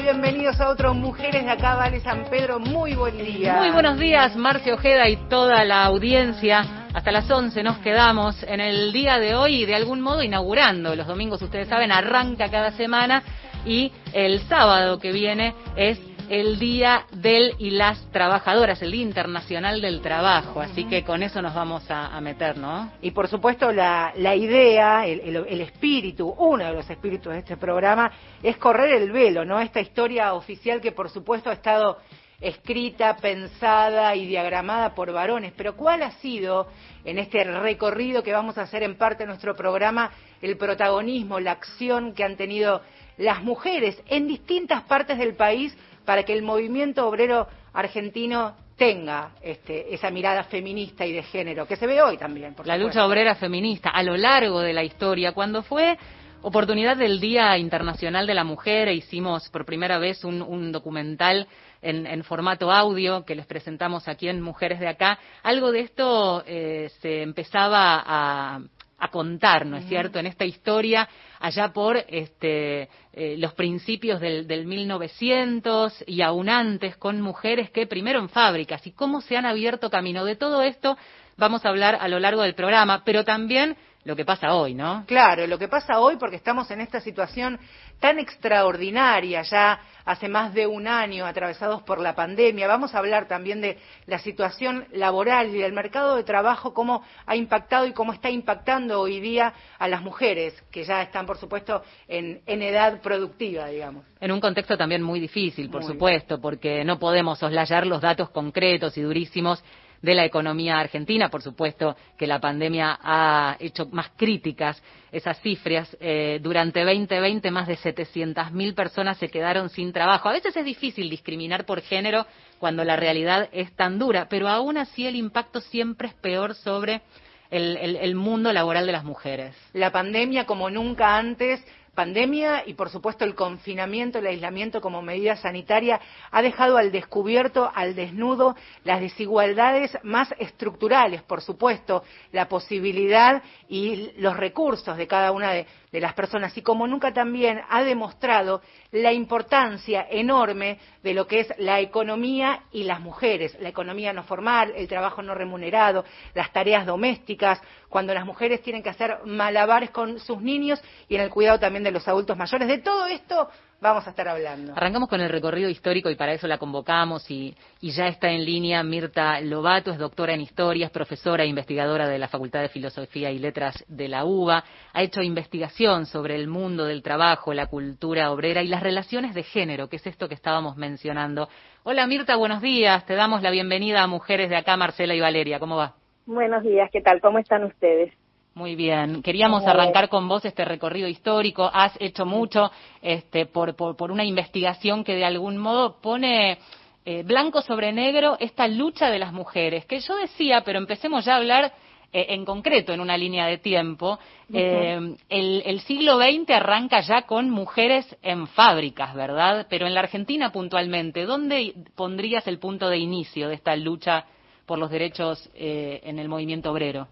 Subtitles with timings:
[0.00, 2.58] Y bienvenidos a otros Mujeres de acá, Vale San Pedro.
[2.58, 3.56] Muy buen día.
[3.56, 6.86] Muy buenos días, Marcia Ojeda y toda la audiencia.
[6.94, 10.94] Hasta las 11 nos quedamos en el día de hoy, de algún modo inaugurando.
[10.96, 13.22] Los domingos, ustedes saben, arranca cada semana
[13.66, 15.98] y el sábado que viene es
[16.30, 20.60] el Día del y las Trabajadoras, el Día Internacional del Trabajo.
[20.60, 22.92] Así que con eso nos vamos a, a meter, ¿no?
[23.02, 27.40] Y por supuesto la, la idea, el, el- el espíritu, uno de los espíritus de
[27.40, 28.12] este programa
[28.44, 29.58] es correr el velo, ¿no?
[29.60, 31.98] Esta historia oficial que por supuesto ha estado
[32.40, 35.52] escrita, pensada y diagramada por varones.
[35.56, 36.68] Pero ¿cuál ha sido
[37.04, 41.50] en este recorrido que vamos a hacer en parte de nuestro programa el protagonismo, la
[41.52, 42.82] acción que han tenido
[43.18, 45.76] las mujeres en distintas partes del país
[46.10, 51.76] para que el movimiento obrero argentino tenga este, esa mirada feminista y de género, que
[51.76, 52.52] se ve hoy también.
[52.52, 52.98] por La supuesto.
[52.98, 55.30] lucha obrera feminista a lo largo de la historia.
[55.30, 55.96] Cuando fue
[56.42, 61.46] oportunidad del Día Internacional de la Mujer e hicimos por primera vez un, un documental
[61.80, 66.42] en, en formato audio que les presentamos aquí en Mujeres de Acá, algo de esto
[66.44, 68.60] eh, se empezaba a,
[69.00, 71.08] a contar, ¿no es cierto?, en esta historia
[71.40, 77.86] allá por este, eh, los principios del, del 1900 y aún antes con mujeres que
[77.86, 80.24] primero en fábricas y cómo se han abierto camino.
[80.24, 80.96] De todo esto
[81.36, 85.04] vamos a hablar a lo largo del programa, pero también lo que pasa hoy, ¿no?
[85.06, 87.58] Claro, lo que pasa hoy, porque estamos en esta situación
[87.98, 93.28] tan extraordinaria, ya hace más de un año atravesados por la pandemia, vamos a hablar
[93.28, 98.14] también de la situación laboral y del mercado de trabajo, cómo ha impactado y cómo
[98.14, 103.02] está impactando hoy día a las mujeres, que ya están, por supuesto, en, en edad
[103.02, 104.06] productiva, digamos.
[104.18, 108.30] En un contexto también muy difícil, por Muy supuesto, porque no podemos soslayar los datos
[108.30, 109.62] concretos y durísimos
[110.02, 111.28] de la economía argentina.
[111.28, 115.96] Por supuesto que la pandemia ha hecho más críticas esas cifras.
[116.00, 120.28] Eh, durante 2020 más de 700.000 personas se quedaron sin trabajo.
[120.28, 122.26] A veces es difícil discriminar por género
[122.58, 127.02] cuando la realidad es tan dura, pero aún así el impacto siempre es peor sobre
[127.50, 129.56] el, mundo laboral de las mujeres.
[129.72, 131.60] la pandemia como nunca antes,
[131.94, 137.70] pandemia y por supuesto el confinamiento, el aislamiento como medida sanitaria ha dejado al descubierto,
[137.74, 145.32] al desnudo, las desigualdades más estructurales, por supuesto, la posibilidad y los recursos de cada
[145.32, 148.62] una de, de las personas y como nunca también ha demostrado
[148.92, 154.22] la importancia enorme de lo que es la economía y las mujeres, la economía no
[154.22, 159.90] formal, el trabajo no remunerado, las tareas domésticas, cuando las mujeres tienen que hacer malabares
[159.90, 162.68] con sus niños y en el cuidado también de los adultos mayores.
[162.68, 163.48] De todo esto
[163.80, 164.72] vamos a estar hablando.
[164.76, 168.44] Arrancamos con el recorrido histórico y para eso la convocamos y, y ya está en
[168.44, 172.68] línea Mirta Lobato, es doctora en historia, es profesora e investigadora de la Facultad de
[172.68, 177.66] Filosofía y Letras de la UBA, ha hecho investigación sobre el mundo del trabajo, la
[177.66, 181.48] cultura obrera y las relaciones de género, que es esto que estábamos mencionando.
[181.82, 185.58] Hola Mirta, buenos días, te damos la bienvenida a Mujeres de acá, Marcela y Valeria,
[185.58, 185.94] ¿cómo va?
[186.26, 187.20] Buenos días, ¿qué tal?
[187.20, 188.12] ¿Cómo están ustedes?
[188.54, 189.22] Muy bien.
[189.22, 191.70] Queríamos arrancar con vos este recorrido histórico.
[191.72, 196.58] Has hecho mucho este, por, por, por una investigación que de algún modo pone
[197.04, 199.86] eh, blanco sobre negro esta lucha de las mujeres.
[199.86, 201.72] Que yo decía, pero empecemos ya a hablar
[202.12, 204.18] eh, en concreto en una línea de tiempo.
[204.52, 209.68] Eh, el, el siglo XX arranca ya con mujeres en fábricas, ¿verdad?
[209.70, 214.24] Pero en la Argentina puntualmente, ¿dónde pondrías el punto de inicio de esta lucha
[214.66, 217.06] por los derechos eh, en el movimiento obrero?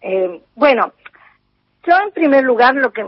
[0.00, 0.92] Eh, bueno,
[1.86, 3.06] yo en primer lugar lo que,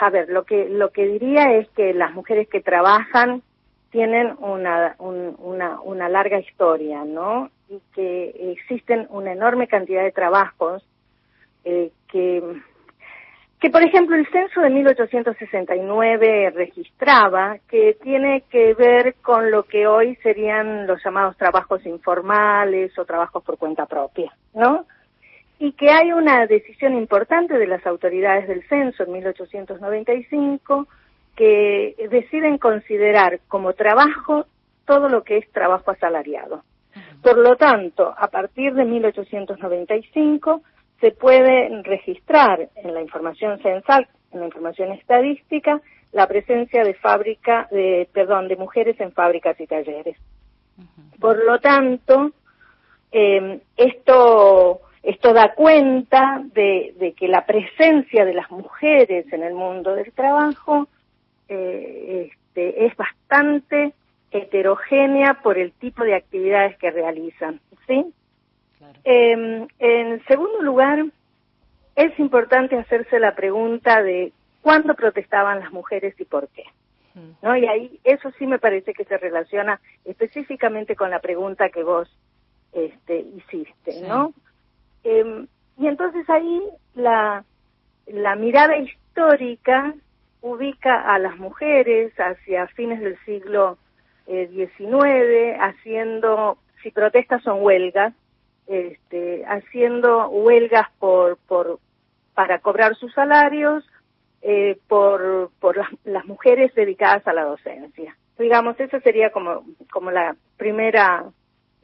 [0.00, 3.42] a ver, lo que lo que diría es que las mujeres que trabajan
[3.90, 7.50] tienen una un- una una larga historia, ¿no?
[7.68, 10.84] Y que existen una enorme cantidad de trabajos
[11.64, 12.42] eh, que
[13.60, 19.86] que por ejemplo el censo de 1869 registraba que tiene que ver con lo que
[19.86, 24.86] hoy serían los llamados trabajos informales o trabajos por cuenta propia, ¿no?
[25.60, 30.88] Y que hay una decisión importante de las autoridades del censo en 1895
[31.36, 34.46] que deciden considerar como trabajo
[34.84, 36.64] todo lo que es trabajo asalariado.
[37.22, 40.62] Por lo tanto, a partir de 1895
[41.00, 45.80] se puede registrar en la información censal, en la información estadística,
[46.12, 50.16] la presencia de fábrica, de, perdón, de mujeres en fábricas y talleres.
[51.20, 52.32] Por lo tanto,
[53.12, 59.54] eh, esto esto da cuenta de, de, que la presencia de las mujeres en el
[59.54, 60.88] mundo del trabajo
[61.48, 63.92] eh, este, es bastante
[64.30, 68.12] heterogénea por el tipo de actividades que realizan, ¿sí?
[69.04, 71.04] Eh, en segundo lugar,
[71.96, 74.32] es importante hacerse la pregunta de
[74.62, 76.64] cuándo protestaban las mujeres y por qué.
[77.42, 77.56] ¿No?
[77.56, 82.08] Y ahí eso sí me parece que se relaciona específicamente con la pregunta que vos
[82.72, 84.32] este, hiciste, ¿no?
[85.04, 85.46] Eh,
[85.78, 86.62] y entonces ahí
[86.94, 87.44] la,
[88.36, 89.94] mirada histórica
[90.42, 93.78] ubica a las mujeres hacia fines del siglo
[94.26, 98.14] XIX eh, haciendo, si protestas son huelgas,
[98.66, 101.80] este, haciendo huelgas por, por,
[102.34, 103.84] para cobrar sus salarios,
[104.42, 108.16] eh, por, por las, las, mujeres dedicadas a la docencia.
[108.38, 111.24] Digamos, esa sería como, como la primera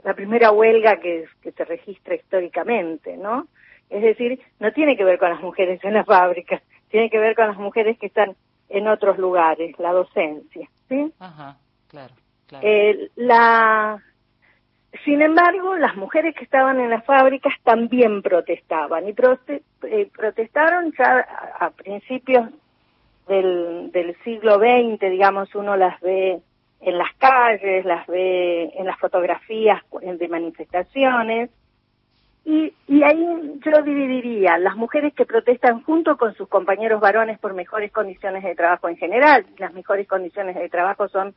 [0.07, 3.49] la primera huelga que, que se registra históricamente, ¿no?
[3.91, 7.35] Es decir, no tiene que ver con las mujeres en las fábricas, tiene que ver
[7.35, 8.37] con las mujeres que están
[8.69, 11.13] en otros lugares, la docencia, ¿sí?
[11.19, 11.57] Ajá,
[11.89, 12.15] claro,
[12.47, 12.65] claro.
[12.65, 14.01] Eh, la,
[15.05, 20.93] sin embargo, las mujeres que estaban en las fábricas también protestaban y prote, eh, protestaron
[20.97, 22.49] ya a, a principios
[23.27, 26.39] del, del siglo XX, digamos, uno las ve
[26.81, 31.51] en las calles, las ve en las fotografías de manifestaciones.
[32.45, 37.55] Y, y ahí yo dividiría las mujeres que protestan junto con sus compañeros varones por
[37.55, 39.45] mejores condiciones de trabajo en general.
[39.59, 41.35] Las mejores condiciones de trabajo son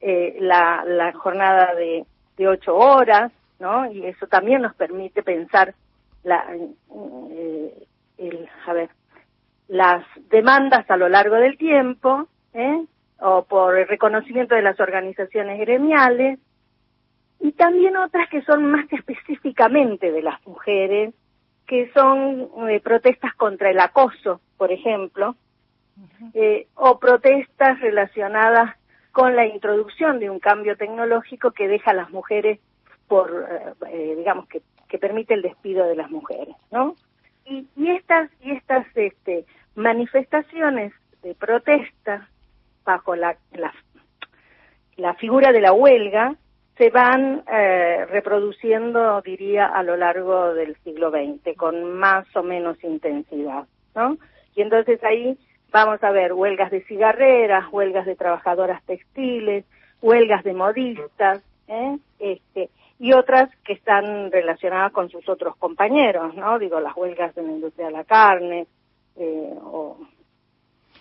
[0.00, 2.04] eh, la, la jornada de,
[2.36, 3.30] de ocho horas,
[3.60, 3.90] ¿no?
[3.92, 5.74] Y eso también nos permite pensar
[6.24, 6.44] la,
[7.30, 7.86] eh,
[8.18, 8.90] el, a ver,
[9.68, 12.84] las demandas a lo largo del tiempo, ¿eh?
[13.20, 16.38] O por el reconocimiento de las organizaciones gremiales,
[17.40, 21.14] y también otras que son más específicamente de las mujeres,
[21.66, 25.36] que son eh, protestas contra el acoso, por ejemplo,
[26.34, 28.76] eh, o protestas relacionadas
[29.12, 32.60] con la introducción de un cambio tecnológico que deja a las mujeres
[33.06, 33.48] por,
[33.90, 36.94] eh, digamos, que, que permite el despido de las mujeres, ¿no?
[37.44, 39.44] Y, y estas, y estas este,
[39.74, 40.92] manifestaciones
[41.22, 42.28] de protesta
[42.88, 43.70] bajo la, la,
[44.96, 46.34] la figura de la huelga
[46.78, 52.82] se van eh, reproduciendo, diría, a lo largo del siglo XX, con más o menos
[52.82, 54.16] intensidad, ¿no?
[54.54, 55.36] Y entonces ahí
[55.70, 59.66] vamos a ver huelgas de cigarreras, huelgas de trabajadoras textiles,
[60.00, 61.98] huelgas de modistas, ¿eh?
[62.18, 66.58] este, y otras que están relacionadas con sus otros compañeros, ¿no?
[66.58, 68.66] Digo, las huelgas de la industria de la carne,
[69.16, 69.98] eh, o...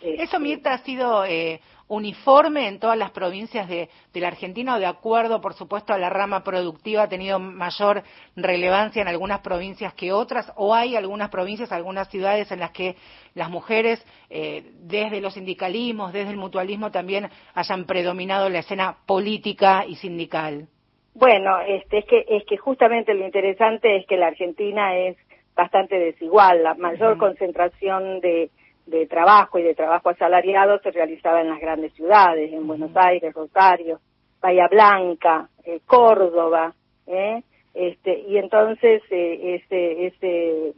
[0.01, 4.75] Este, Eso, Mirta, ha sido eh, uniforme en todas las provincias de, de, la Argentina
[4.75, 8.03] o de acuerdo, por supuesto, a la rama productiva ha tenido mayor
[8.35, 12.95] relevancia en algunas provincias que otras o hay algunas provincias, algunas ciudades en las que
[13.35, 19.85] las mujeres, eh, desde los sindicalismos, desde el mutualismo también hayan predominado la escena política
[19.87, 20.67] y sindical?
[21.13, 25.17] Bueno, este, es, que, es que justamente lo interesante es que la Argentina es
[25.55, 27.19] bastante desigual, la mayor uh -huh.
[27.19, 28.51] concentración de
[28.87, 33.33] de trabajo y de trabajo asalariado se realizaba en las grandes ciudades, en Buenos Aires,
[33.33, 33.99] Rosario,
[34.41, 36.73] Bahía Blanca, eh, Córdoba,
[37.05, 37.43] ¿eh?
[37.73, 40.73] este, y entonces eh, ese, ese,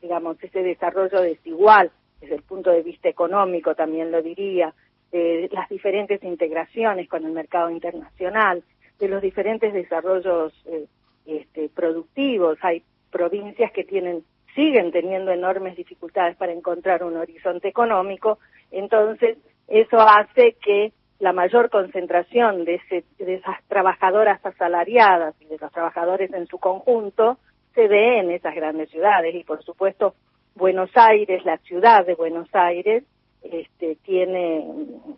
[0.00, 4.74] digamos, ese desarrollo desigual desde el punto de vista económico también lo diría,
[5.12, 8.62] de las diferentes integraciones con el mercado internacional,
[8.98, 10.86] de los diferentes desarrollos eh,
[11.26, 14.24] este, productivos, hay provincias que tienen
[14.56, 18.40] siguen teniendo enormes dificultades para encontrar un horizonte económico,
[18.72, 25.58] entonces eso hace que la mayor concentración de, ese, de esas trabajadoras asalariadas y de
[25.58, 27.38] los trabajadores en su conjunto
[27.74, 30.14] se ve en esas grandes ciudades y por supuesto
[30.54, 33.04] Buenos Aires, la ciudad de Buenos Aires,
[33.42, 34.66] este, tiene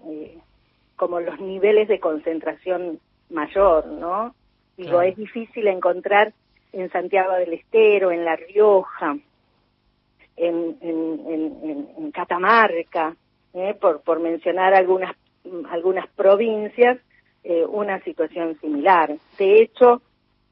[0.08, 0.38] eh,
[0.96, 2.98] como los niveles de concentración
[3.30, 4.34] mayor, ¿no?
[4.76, 5.02] Digo, claro.
[5.02, 6.32] es difícil encontrar
[6.72, 9.16] en Santiago del Estero, en La Rioja,
[10.38, 13.14] en, en, en, en Catamarca,
[13.54, 15.14] eh, por, por mencionar algunas,
[15.70, 16.98] algunas provincias,
[17.44, 19.14] eh, una situación similar.
[19.38, 20.02] De hecho,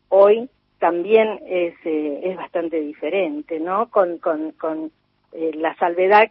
[0.08, 3.88] hoy también es, eh, es bastante diferente, ¿no?
[3.90, 4.90] Con, con, con
[5.32, 6.30] eh, la salvedad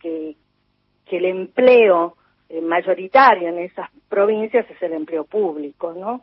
[0.00, 0.36] que,
[1.04, 2.16] que el empleo
[2.48, 6.22] eh, mayoritario en esas provincias es el empleo público, ¿no?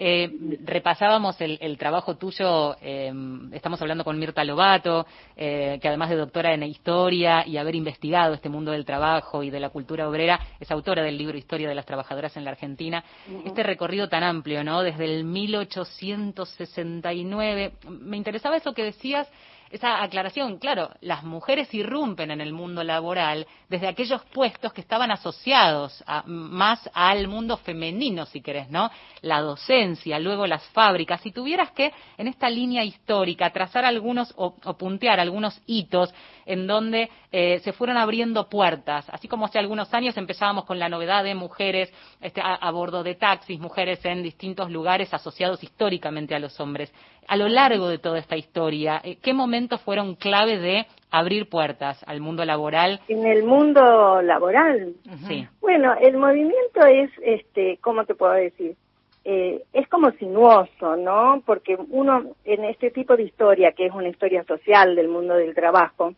[0.00, 0.30] Eh,
[0.64, 3.12] repasábamos el, trabajo tuyo, eh,
[3.52, 5.04] estamos hablando con Mirta Lobato,
[5.36, 9.58] que además de doctora en historia y haber investigado este mundo del trabajo y de
[9.58, 13.02] la cultura obrera, es autora del libro Historia de las Trabajadoras en la Argentina.
[13.44, 14.82] Este recorrido tan amplio, ¿no?
[14.82, 17.72] Desde el 1869.
[17.88, 19.28] Me interesaba eso que decías
[19.70, 20.58] esa aclaración.
[20.58, 26.88] Claro, las mujeres irrumpen en el mundo laboral desde aquellos puestos que estaban asociados más
[26.94, 28.90] al mundo femenino, si querés, ¿no?
[29.22, 31.20] La docencia, luego las fábricas.
[31.20, 36.12] Si tuvieras que, en esta línea histórica, trazar algunos o, puntear algunos hitos
[36.46, 40.88] en donde eh, se fueron abriendo puertas, así como hace algunos años empezábamos con la
[40.88, 46.38] novedad de mujeres este, a bordo de taxis, mujeres en distintos lugares asociados históricamente a
[46.38, 46.92] los hombres
[47.28, 52.02] a lo largo de toda esta historia, eh, ¿qué momentos fueron clave de abrir puertas
[52.06, 53.00] al mundo laboral?
[53.06, 54.94] En el mundo laboral.
[55.28, 55.46] Sí.
[55.60, 58.76] Bueno, el movimiento es, este, ¿cómo te puedo decir?
[59.24, 61.42] Eh, es como sinuoso, ¿no?
[61.44, 65.54] Porque uno, en este tipo de historia, que es una historia social del mundo del
[65.54, 66.14] trabajo,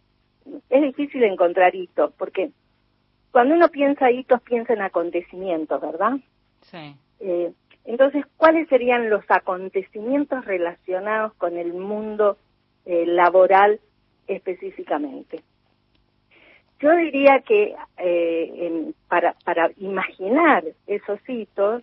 [0.69, 2.51] es difícil encontrar hitos, porque
[3.33, 6.13] cuando uno piensa hitos, piensa en acontecimientos, ¿verdad?
[6.63, 6.95] Sí.
[7.19, 7.53] Eh,
[7.85, 12.37] entonces, ¿cuáles serían los acontecimientos relacionados con el mundo
[12.85, 13.81] eh, laboral
[14.27, 15.41] específicamente?
[16.81, 21.83] Yo diría que eh, para, para imaginar esos hitos,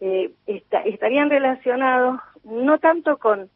[0.00, 3.50] eh, estarían relacionados no tanto con,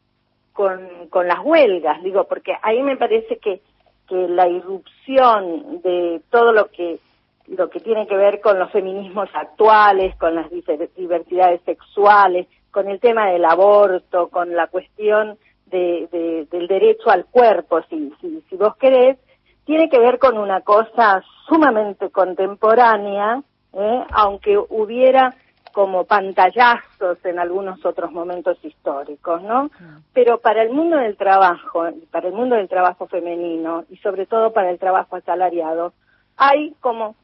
[0.53, 3.59] con, con, las huelgas, digo, porque ahí me parece que,
[4.07, 6.99] que la irrupción de todo lo que
[7.47, 10.49] lo que tiene que ver con los feminismos actuales, con las
[10.95, 17.81] diversidades sexuales, con el tema del aborto, con la cuestión de, del derecho al cuerpo,
[17.89, 19.17] si, si, si vos querés,
[19.65, 23.41] tiene que ver con una cosa sumamente contemporánea,
[23.73, 24.03] ¿eh?
[24.11, 25.35] aunque hubiera
[25.73, 29.69] como pantallazos en algunos otros momentos históricos, ¿no?
[30.11, 34.53] Pero para el mundo del trabajo, para el mundo del trabajo femenino y sobre todo
[34.53, 35.93] para el trabajo asalariado,
[36.35, 37.15] hay como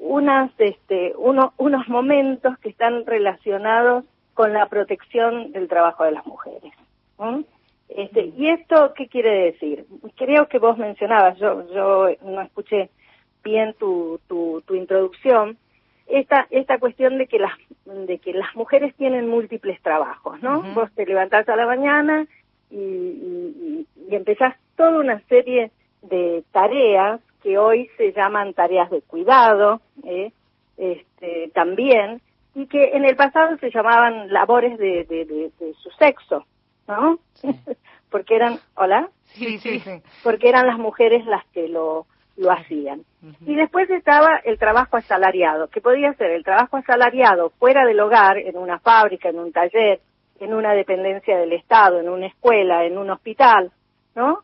[0.00, 4.04] unas, este, uno, unos momentos que están relacionados
[4.34, 6.72] con la protección del trabajo de las mujeres.
[7.88, 9.84] Este, ¿Y esto qué quiere decir?
[10.16, 12.90] Creo que vos mencionabas, yo, yo no escuché
[13.44, 15.56] bien tu, tu, tu introducción,
[16.08, 17.52] esta, esta cuestión de que las,
[17.84, 20.62] de que las mujeres tienen múltiples trabajos, ¿no?
[20.74, 22.26] Vos te levantás a la mañana
[22.70, 25.70] y, y, y empezás toda una serie
[26.02, 30.32] de tareas que hoy se llaman tareas de cuidado, ¿eh?
[30.76, 32.20] este, también,
[32.54, 36.44] y que en el pasado se llamaban labores de, de, su sexo,
[36.86, 37.18] ¿no?
[38.10, 39.08] porque eran, ¿hola?
[39.24, 40.02] Sí, sí, sí.
[40.22, 42.06] Porque eran las mujeres las que lo,
[42.36, 43.04] lo hacían.
[43.46, 48.36] Y después estaba el trabajo asalariado, que podía ser el trabajo asalariado fuera del hogar,
[48.36, 50.00] en una fábrica, en un taller,
[50.40, 53.70] en una dependencia del Estado, en una escuela, en un hospital,
[54.16, 54.40] ¿no?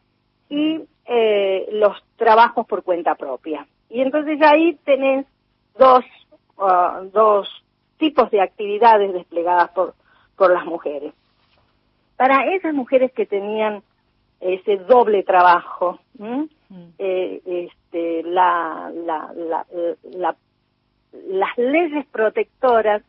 [0.49, 3.67] Y eh, los trabajos por cuenta propia.
[3.89, 5.25] Y entonces ahí tenés
[5.79, 6.05] dos,
[6.59, 7.49] uh, dos
[7.97, 9.95] tipos de actividades desplegadas por,
[10.37, 11.15] por las mujeres.
[12.17, 13.83] Para esas mujeres que tenían
[14.41, 16.45] ese doble trabajo, mm.
[16.99, 19.33] eh, este, la, la,
[20.03, 20.37] la,
[21.13, 23.03] las leyes protectoras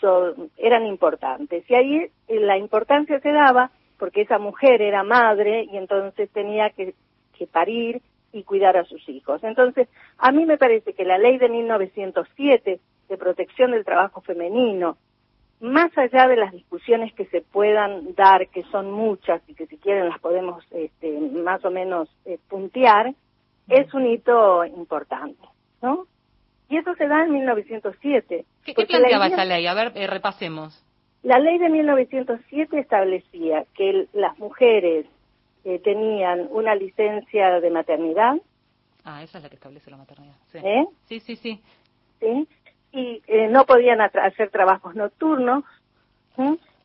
[0.00, 1.68] son, eran importantes.
[1.68, 6.94] Y ahí la importancia se daba porque esa mujer era madre y entonces tenía que
[7.38, 8.02] que parir
[8.32, 9.42] y cuidar a sus hijos.
[9.44, 9.88] Entonces,
[10.18, 14.96] a mí me parece que la ley de 1907 de protección del trabajo femenino,
[15.60, 19.78] más allá de las discusiones que se puedan dar, que son muchas y que si
[19.78, 23.14] quieren las podemos este, más o menos eh, puntear,
[23.68, 25.42] es un hito importante,
[25.82, 26.06] ¿no?
[26.68, 28.44] Y eso se da en 1907.
[28.64, 29.66] ¿Qué, ¿qué planteaba esa ley?
[29.66, 30.84] A ver, eh, repasemos.
[31.22, 35.06] La ley de 1907 establecía que las mujeres
[35.82, 38.36] tenían una licencia de maternidad.
[39.04, 40.34] Ah, esa es la que establece la maternidad.
[40.52, 40.86] Sí, ¿Eh?
[41.06, 41.36] sí, sí.
[41.36, 41.60] sí.
[42.92, 45.64] Y eh, no podían hacer trabajos nocturnos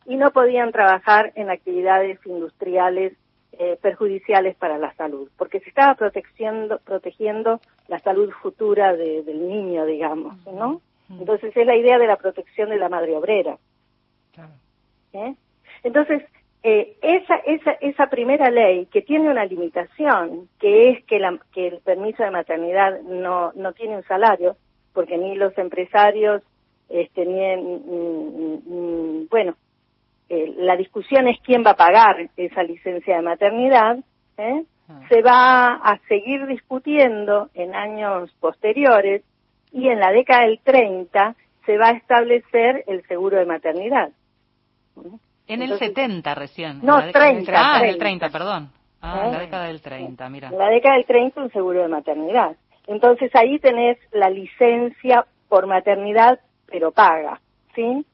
[0.06, 3.14] y no podían trabajar en actividades industriales
[3.54, 9.86] eh, perjudiciales para la salud, porque se estaba protegiendo, protegiendo la salud futura del niño,
[9.86, 10.82] digamos, ¿no?
[11.10, 13.58] Entonces es la idea de la protección de la madre obrera.
[14.34, 14.54] Claro.
[15.14, 15.36] ¿Eh?
[15.84, 16.24] Entonces,
[16.64, 21.68] eh, esa, esa, esa primera ley que tiene una limitación, que es que, la, que
[21.68, 24.56] el permiso de maternidad no, no tiene un salario,
[24.94, 26.44] porque ni los empresarios,
[26.90, 29.56] este, ni, bueno,
[30.30, 33.98] eh, la discusión es quién va a pagar esa licencia de maternidad,
[34.38, 34.64] ¿eh?
[34.88, 35.02] Ah.
[35.10, 39.24] se va a seguir discutiendo en años posteriores
[39.72, 44.12] Y en la década del 30 se va a establecer el seguro de maternidad.
[45.54, 46.80] En el 70 recién.
[46.84, 48.30] No, en la década del 30, Ah, en el 30.
[48.30, 48.70] 30, perdón.
[49.02, 50.50] Ah, en la década del 30, mira.
[50.50, 52.56] En la década del 30 un seguro de maternidad.
[52.88, 57.40] Entonces ahí tenés la licencia por maternidad, pero paga,
[57.76, 58.06] ¿sí?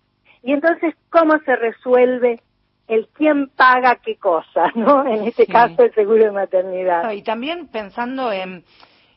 [0.43, 2.39] Y entonces, ¿cómo se resuelve
[2.87, 5.05] el quién paga qué cosa, ¿no?
[5.05, 5.51] En este Sí.
[5.51, 7.11] caso, el seguro de maternidad.
[7.11, 8.63] Y también pensando en,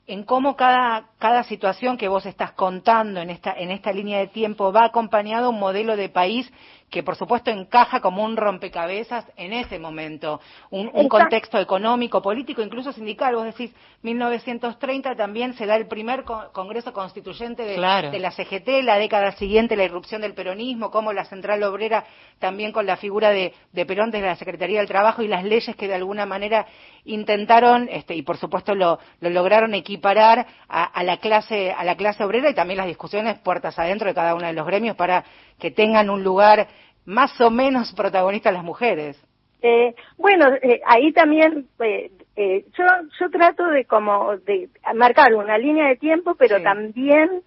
[0.07, 4.27] en cómo cada, cada situación que vos estás contando en esta, en esta línea de
[4.27, 6.53] tiempo va acompañado a un modelo de país
[6.90, 12.62] que por supuesto encaja como un rompecabezas en ese momento, un, un contexto económico, político,
[12.62, 13.37] incluso sindical.
[13.37, 18.11] Vos decís, 1930 también se da el primer co- Congreso Constituyente de, Claro.
[18.11, 22.04] de la CGT, la década siguiente la irrupción del peronismo, como la Central Obrera
[22.38, 25.76] también con la figura de, de Perón desde la Secretaría del Trabajo y las leyes
[25.76, 26.66] que de alguna manera
[27.04, 31.97] intentaron, este, y por supuesto lo, lo lograron equiparar a, a la clase, a la
[31.97, 35.25] clase obrera y también las discusiones puertas adentro de cada uno de los gremios para
[35.61, 36.67] que tengan un lugar
[37.07, 39.17] más o menos protagonista las mujeres.
[39.62, 42.85] Eh, bueno, eh, ahí también eh, eh, yo
[43.21, 46.62] yo trato de como de marcar una línea de tiempo, pero Sí.
[46.64, 47.43] también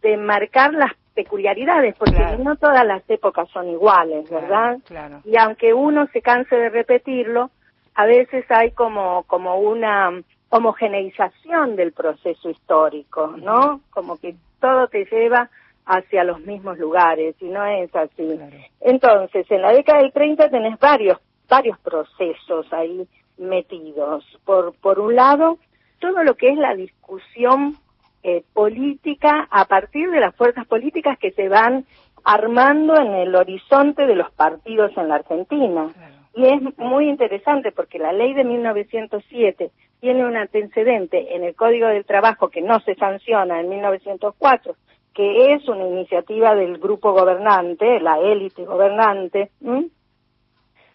[0.00, 2.38] de marcar las peculiaridades, porque Claro.
[2.42, 4.78] no todas las épocas son iguales, Claro, ¿verdad?
[4.86, 5.20] claro.
[5.24, 7.50] Y aunque uno se canse de repetirlo,
[7.94, 10.12] a veces hay como como una
[10.50, 13.80] homogeneización del proceso histórico, ¿no?
[13.90, 15.50] Como que todo te lleva
[15.88, 18.36] hacia los mismos lugares y no es así.
[18.36, 18.56] Claro.
[18.80, 21.18] Entonces, en la década del 30 tenés varios,
[21.48, 24.24] varios procesos ahí metidos.
[24.44, 25.58] Por, por un lado,
[25.98, 27.76] todo lo que es la discusión
[28.22, 31.86] eh, política a partir de las fuerzas políticas que se van
[32.22, 35.90] armando en el horizonte de los partidos en la Argentina.
[35.94, 36.14] Claro.
[36.34, 41.88] Y es muy interesante porque la ley de 1907 tiene un antecedente en el Código
[41.88, 44.76] del Trabajo que no se sanciona en 1904,
[45.18, 49.88] que es una iniciativa del grupo gobernante, la élite gobernante, ¿m?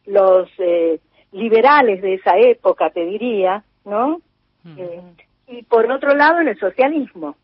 [0.06, 1.02] los eh,
[1.34, 4.22] liberales de esa época, te diría, ¿no?
[4.64, 4.80] Mm.
[4.80, 5.02] Eh,
[5.48, 7.36] y por otro lado, en el socialismo.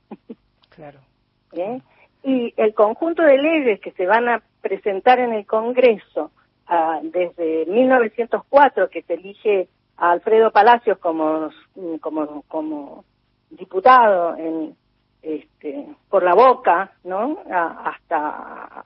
[0.70, 1.00] Claro.
[1.52, 1.82] ¿eh?
[2.24, 6.32] Y el conjunto de leyes que se van a presentar en el Congreso
[6.66, 11.50] ah, desde 1904, que se elige a Alfredo Palacios como,
[12.00, 13.04] como, como
[13.50, 14.78] diputado en,
[15.22, 17.40] este, por la boca, ¿no?
[17.52, 18.84] A- hasta,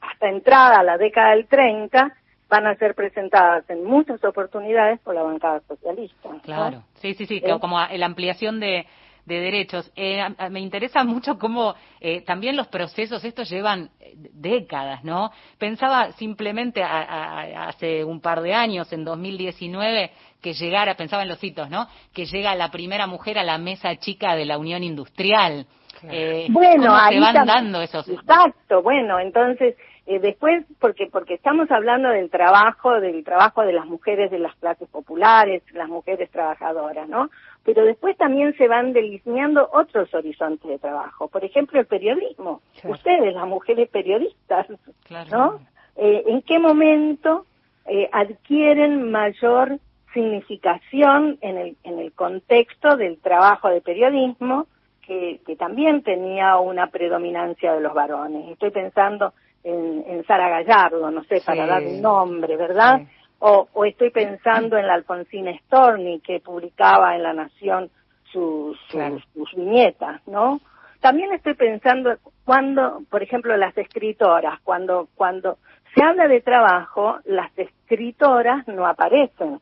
[0.00, 2.14] hasta entrada a la década del 30,
[2.48, 6.28] van a ser presentadas en muchas oportunidades por la bancada socialista.
[6.28, 6.40] ¿no?
[6.42, 7.58] Claro, sí, sí, sí, ¿Eh?
[7.60, 8.86] como la ampliación de,
[9.24, 9.90] de derechos.
[9.96, 15.30] Eh, me interesa mucho cómo eh, también los procesos, estos llevan eh, décadas, ¿no?
[15.58, 20.12] Pensaba simplemente a- a- a- hace un par de años, en 2019,
[20.44, 21.88] que llegara, pensaba en los hitos, ¿no?
[22.12, 25.64] Que llega la primera mujer a la mesa chica de la Unión Industrial.
[25.98, 26.14] Claro.
[26.14, 28.06] Eh, Bueno, ¿Cómo ahí se van dando esos?
[28.06, 29.74] Exacto, bueno, entonces
[30.06, 34.54] eh, después porque porque estamos hablando del trabajo, del trabajo de las mujeres de las
[34.56, 37.30] clases populares, las mujeres trabajadoras, ¿no?
[37.64, 42.60] Pero después también se van delineando otros horizontes de trabajo, por ejemplo, el periodismo.
[42.82, 42.96] Claro.
[42.96, 44.66] Ustedes, las mujeres periodistas,
[45.08, 45.30] Claro.
[45.30, 45.60] ¿no?
[45.96, 47.46] Eh, ¿En qué momento
[47.86, 49.78] eh, adquieren mayor
[50.14, 54.66] significación en el, en el contexto del trabajo de periodismo,
[55.06, 58.48] que, que también tenía una predominancia de los varones?
[58.50, 63.00] Estoy pensando en, en Sara Gallardo, no sé, para dar un nombre, ¿verdad?
[63.00, 63.08] Sí.
[63.40, 67.90] O, o estoy pensando en la Alfonsina Storni, que publicaba en La Nación
[68.32, 69.18] sus, sus, Claro.
[69.34, 70.60] sus viñetas, ¿no?
[71.00, 75.58] También estoy pensando cuando, por ejemplo, las escritoras, cuando, cuando
[75.94, 79.60] se habla de trabajo, las escritoras no aparecen,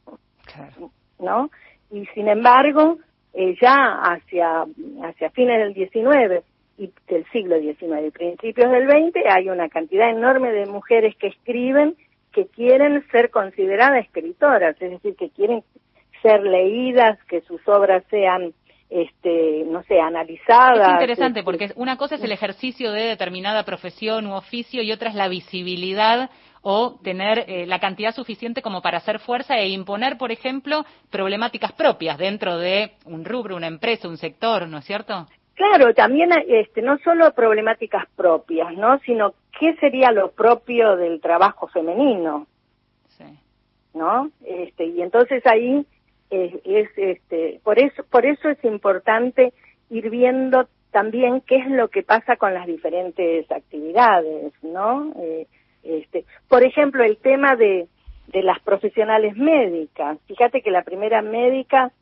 [0.54, 0.90] Claro.
[1.18, 1.50] ¿no?
[1.90, 2.98] Y sin embargo,
[3.34, 4.64] eh, ya hacia,
[5.04, 6.42] hacia fines del 19
[6.78, 11.28] y del siglo XIX y principios del 20 hay una cantidad enorme de mujeres que
[11.28, 11.96] escriben
[12.32, 15.62] que quieren ser consideradas escritoras, es decir, que quieren
[16.22, 18.54] ser leídas, que sus obras sean,
[18.88, 20.88] este, no sé, analizadas.
[20.88, 25.10] Es interesante porque una cosa es el ejercicio de determinada profesión u oficio y otra
[25.10, 26.30] es la visibilidad
[26.62, 31.72] o tener eh, la cantidad suficiente como para hacer fuerza e imponer, por ejemplo, problemáticas
[31.72, 35.26] propias dentro de un rubro, una empresa, un sector, ¿no es cierto?
[35.54, 38.98] Claro, también este, no solo problemáticas propias, ¿no?
[39.00, 42.46] Sino qué sería lo propio del trabajo femenino,
[43.08, 43.24] Sí.
[43.94, 44.30] ¿no?
[44.44, 45.84] Este, y entonces ahí
[46.30, 49.52] eh, es, este, por eso, por eso es importante
[49.90, 55.12] ir viendo también qué es lo que pasa con las diferentes actividades, ¿no?
[55.18, 55.46] Eh,
[55.82, 57.88] este, por ejemplo, el tema de,
[58.28, 60.18] de las profesionales médicas.
[60.26, 61.92] Fíjate que la primera médica,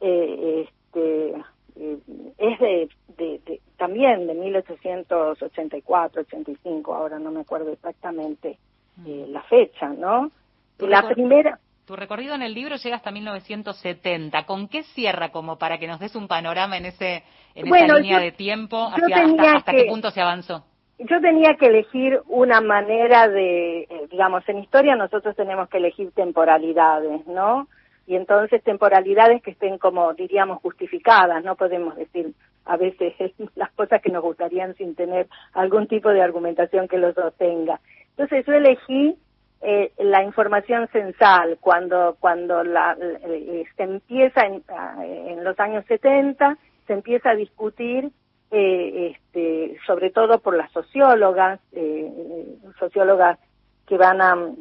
[0.00, 1.34] eh, este,
[1.76, 1.98] eh,
[2.38, 8.58] es de, de, también de 1884, 85, ahora no me acuerdo exactamente
[9.06, 10.30] eh, la fecha, ¿no?
[10.78, 11.58] La primera...
[11.84, 14.44] Tu recorrido en el libro llega hasta 1970.
[14.44, 17.24] ¿Con qué cierra como para que nos des un panorama en ese
[17.54, 20.64] en esa línea de tiempo hacia hasta, qué punto se avanzó?
[20.98, 26.10] Yo tenía que elegir una manera de, eh, digamos, en historia nosotros tenemos que elegir
[26.12, 27.68] temporalidades, ¿no?
[28.06, 32.32] Y entonces temporalidades que estén como diríamos justificadas, no podemos decir
[32.64, 33.14] a veces
[33.54, 37.80] las cosas que nos gustarían sin tener algún tipo de argumentación que los sostenga.
[38.10, 39.16] Entonces yo elegí
[39.60, 45.84] eh, la información censal cuando cuando la, eh, se empieza en, ah, en, los años
[45.86, 46.56] 70
[46.86, 48.10] se empieza a discutir
[48.50, 53.38] eh, este, sobre todo por las sociólogas eh, sociólogas
[53.86, 54.56] que van a mm,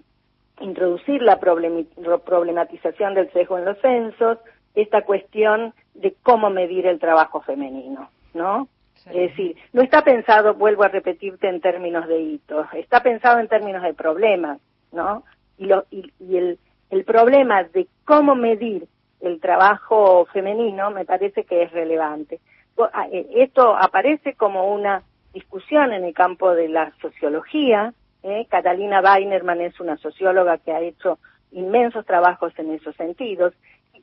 [0.61, 4.39] introducir la problematización del sesgo en los censos
[4.75, 8.67] esta cuestión de cómo medir el trabajo femenino no
[9.05, 13.47] es decir, no está pensado, vuelvo a repetirte, en términos de hitos, está pensado en
[13.47, 14.59] términos de problemas.
[14.91, 15.23] ¿no?
[15.57, 18.87] Y, lo, y, el, el problema de cómo medir
[19.21, 22.39] el trabajo femenino me parece que es relevante.
[23.11, 27.93] Eh, esto aparece como una discusión en el campo de la sociología.
[28.23, 28.45] ¿eh?
[28.49, 31.19] Catalina Weinerman es una socióloga que ha hecho
[31.51, 33.53] inmensos trabajos en esos sentidos,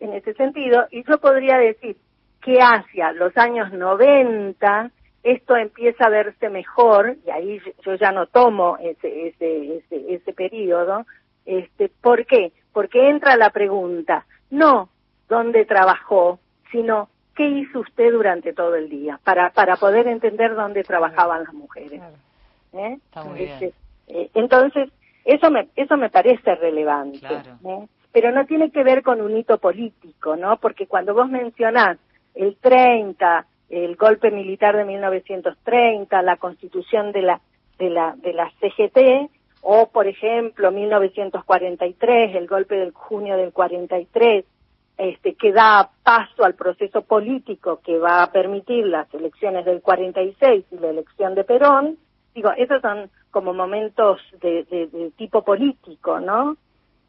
[0.00, 1.96] en ese sentido, y yo podría decir
[2.42, 4.90] que hacia los años 90
[5.22, 10.32] esto empieza a verse mejor, y ahí yo ya no tomo ese, ese, ese, ese
[10.32, 11.06] periodo,
[11.46, 12.52] este, ¿por qué?
[12.72, 14.90] Porque entra la pregunta, no
[15.28, 16.38] dónde trabajó,
[16.70, 21.54] sino qué hizo usted durante todo el día, para, para poder entender dónde trabajaban las
[21.54, 22.00] mujeres.
[22.72, 22.98] ¿Eh?
[23.36, 23.72] Este,
[24.08, 24.90] eh, entonces,
[25.24, 27.26] eso me, eso me parece relevante.
[27.26, 27.86] ¿eh?
[28.12, 30.56] Pero no tiene que ver con un hito político, ¿no?
[30.58, 31.98] Porque cuando vos mencionás
[32.34, 37.40] el 30, el golpe militar de 1930, la constitución de la,
[37.78, 39.30] de la, de la CGT,
[39.62, 44.44] o por ejemplo 1943, el golpe del junio del 43,
[44.96, 50.64] este, que da paso al proceso político que va a permitir las elecciones del 46
[50.70, 51.96] y la elección de Perón,
[52.34, 56.56] digo, esos son como momentos de, de, de tipo político, ¿no?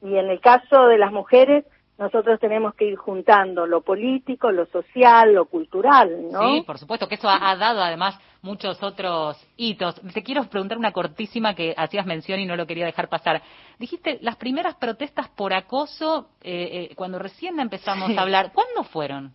[0.01, 1.65] Y en el caso de las mujeres,
[1.97, 6.41] nosotros tenemos que ir juntando lo político, lo social, lo cultural, ¿no?
[6.41, 9.99] Sí, por supuesto, que eso ha, dado además muchos otros hitos.
[10.13, 13.41] Te quiero preguntar una cortísima que hacías mención y no lo quería dejar pasar.
[13.79, 19.33] Dijiste, las primeras protestas por acoso, eh, eh, cuando recién empezamos a hablar, ¿cuándo fueron?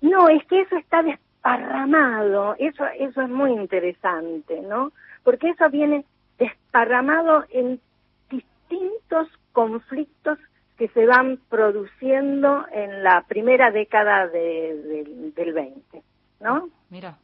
[0.00, 4.92] No, es que eso está desparramado, eso, eso es muy interesante, ¿no?
[5.24, 6.04] Porque eso viene
[6.38, 7.80] desparramado en
[8.30, 10.38] distintos conflictos
[10.78, 16.02] que se van produciendo en la primera década de, del 20,
[16.40, 16.68] ¿no?
[16.90, 17.16] Mira.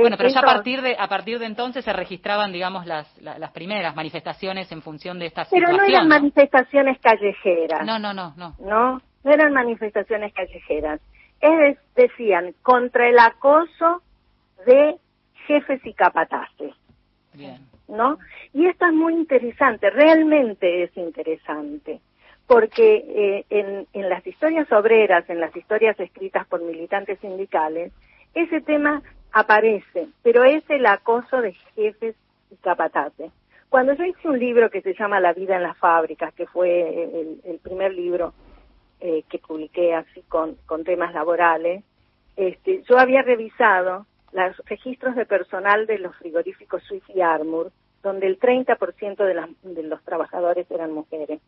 [0.00, 3.50] Bueno, pero ya a partir de a partir de entonces se registraban, digamos, las, las,
[3.52, 7.86] primeras manifestaciones en función de estas Pero no eran manifestaciones callejeras.
[7.86, 8.54] No, no, no, no.
[8.58, 11.00] No, no eran manifestaciones callejeras.
[11.40, 14.02] Es, decían, contra el acoso
[14.64, 14.96] de
[15.46, 16.74] jefes y capataces.
[17.34, 17.66] Bien.
[17.88, 18.18] ¿No?
[18.54, 22.00] Y esto es muy interesante, realmente es interesante
[22.46, 27.92] porque eh, en, en las historias obreras, en las historias escritas por militantes sindicales,
[28.34, 29.02] ese tema
[29.32, 32.14] aparece, pero es el acoso de jefes
[32.50, 33.30] y capataces.
[33.68, 37.40] Cuando yo hice un libro que se llama La vida en las fábricas, que fue
[37.44, 38.34] el, primer libro
[39.00, 41.82] eh, que publiqué así con, con temas laborales,
[42.36, 48.26] este, yo había revisado los registros de personal de los frigoríficos Swiss y Armour, donde
[48.26, 51.40] el 30% de, las, de los trabajadores eran mujeres.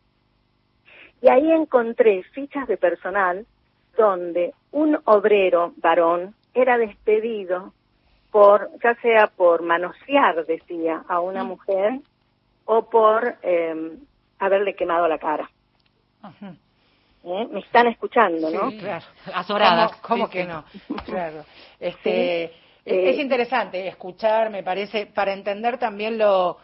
[1.21, 3.45] Y ahí encontré fichas de personal
[3.97, 7.73] donde un obrero varón era despedido
[8.31, 11.47] por, ya sea por manosear, decía, a una mm.
[11.47, 11.99] mujer
[12.65, 13.97] o por eh,
[14.39, 15.49] haberle quemado la cara.
[17.23, 17.47] ¿Eh?
[17.51, 18.71] Me están escuchando, ¿no?
[18.71, 19.05] Sí, claro.
[19.33, 19.95] Azoradas.
[19.97, 20.63] ¿Cómo, que no?
[21.05, 21.43] Claro.
[21.79, 22.51] Este,
[22.85, 26.57] es, interesante escuchar, me parece, para entender también lo,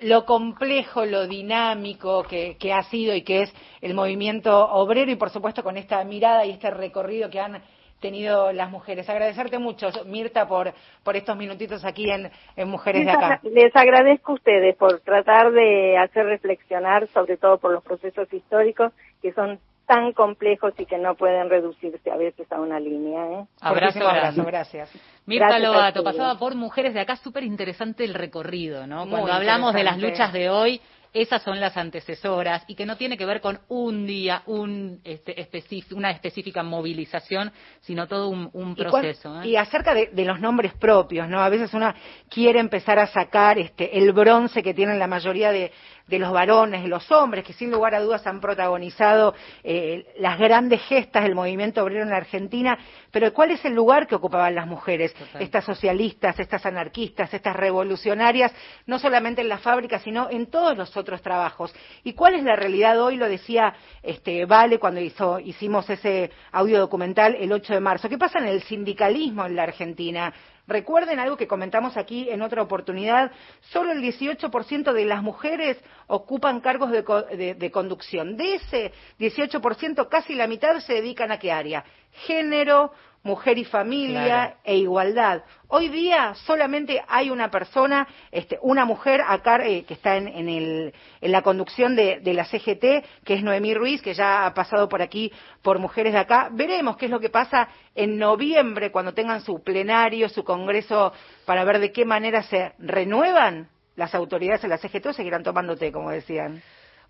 [0.00, 5.30] lo, complejo, lo dinámico que, ha sido y que es el movimiento obrero y por
[5.30, 7.62] supuesto con esta mirada y este recorrido que han
[8.00, 9.08] tenido las mujeres.
[9.08, 12.30] Agradecerte mucho, Mirta, por, por estos minutitos aquí en,
[12.68, 13.40] Mujeres de Acá.
[13.44, 18.92] Les agradezco a ustedes por tratar de hacer reflexionar, sobre todo por los procesos históricos
[19.22, 23.24] que son tan complejos y que no pueden reducirse a veces a una línea.
[23.24, 23.46] ¿eh?
[23.60, 24.90] Abrazo, abrazo, gracias.
[25.26, 29.08] Mirta Lobato, pasaba por Mujeres de Acá, súper interesante el recorrido, ¿no?
[29.08, 30.80] Cuando hablamos de las luchas de hoy,
[31.20, 35.46] esas son las antecesoras y que no tiene que ver con un día, un, este,
[35.92, 39.42] una específica movilización, sino todo un, proceso.
[39.42, 39.48] ¿eh?
[39.48, 41.40] Y, acerca de, los nombres propios, ¿no?
[41.40, 41.92] A veces uno
[42.28, 45.72] quiere empezar a sacar este, el bronce que tienen la mayoría de,
[46.06, 50.38] de los varones, de los hombres, que sin lugar a dudas han protagonizado eh, las
[50.38, 52.78] grandes gestas del movimiento obrero en la Argentina,
[53.10, 55.14] pero ¿cuál es el lugar que ocupaban las mujeres?
[55.38, 58.52] Estas socialistas, estas anarquistas, estas revolucionarias,
[58.86, 61.74] no solamente en las fábricas, sino en todos los otros trabajos.
[62.04, 63.16] ¿Y cuál es la realidad hoy?
[63.16, 68.08] Lo decía este, Vale cuando hizo, hicimos ese audio documental el 8 de marzo.
[68.08, 70.32] ¿Qué pasa en el sindicalismo en la Argentina?
[70.66, 76.60] Recuerden algo que comentamos aquí en otra oportunidad, solo el 18% de las mujeres ocupan
[76.60, 78.36] cargos de, de, conducción.
[78.36, 81.84] De ese 18%, casi la mitad se dedican a qué área?
[82.26, 82.92] Género,
[83.26, 85.42] mujer y familia e igualdad.
[85.68, 90.92] Hoy día solamente hay una persona, este, una mujer acá eh, que está en, en,
[91.20, 95.32] la conducción de, la CGT, que es Noemí Ruiz, que ya ha pasado por aquí
[95.60, 96.48] por mujeres de acá.
[96.52, 101.12] Veremos qué es lo que pasa en noviembre cuando tengan su plenario, su congreso,
[101.44, 105.90] para ver de qué manera se renuevan las autoridades de la CGT o seguirán tomándote,
[105.90, 106.62] como decían.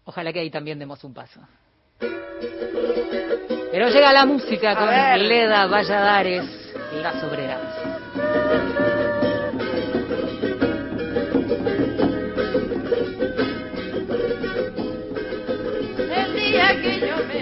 [0.05, 1.41] Ojalá que ahí también demos un paso.
[3.77, 6.47] Pero llega la música con Leda Valladares,
[7.03, 7.61] Las Obreras.
[16.11, 17.36] El día que yo me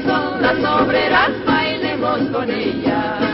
[0.00, 3.31] Son las obreras, bailemos con ellas.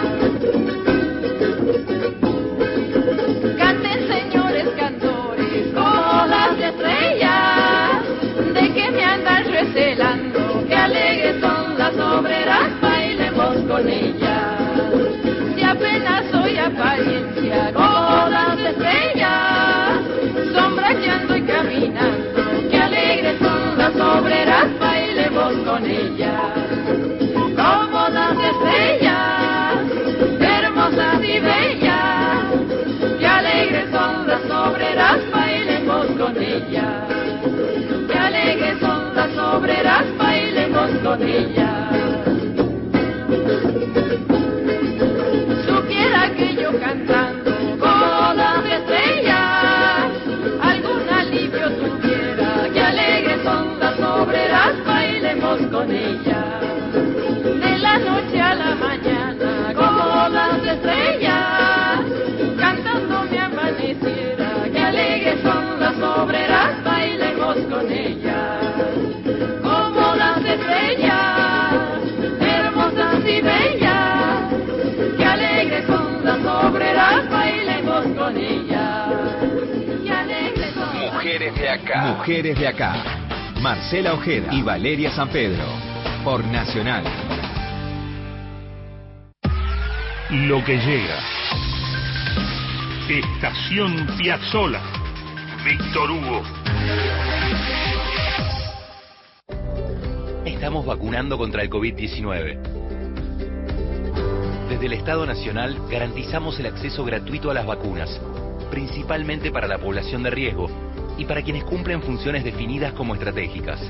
[36.39, 37.09] Con ellas.
[38.07, 41.68] Que alegres son las obreras, bailemos con ellas.
[81.79, 82.15] Acá.
[82.17, 82.95] Mujeres de acá.
[83.61, 85.65] Marcela Ojeda y Valeria San Pedro.
[86.25, 87.05] Por Nacional.
[90.31, 91.19] Lo que llega.
[93.09, 94.81] Estación Piazzola.
[95.65, 96.43] Víctor Hugo.
[100.45, 102.79] Estamos vacunando contra el COVID-19
[104.69, 108.21] desde el Estado Nacional garantizamos el acceso gratuito a las vacunas,
[108.71, 110.69] principalmente para la población de riesgo
[111.19, 113.81] y para quienes cumplen funciones definidas como estratégicas.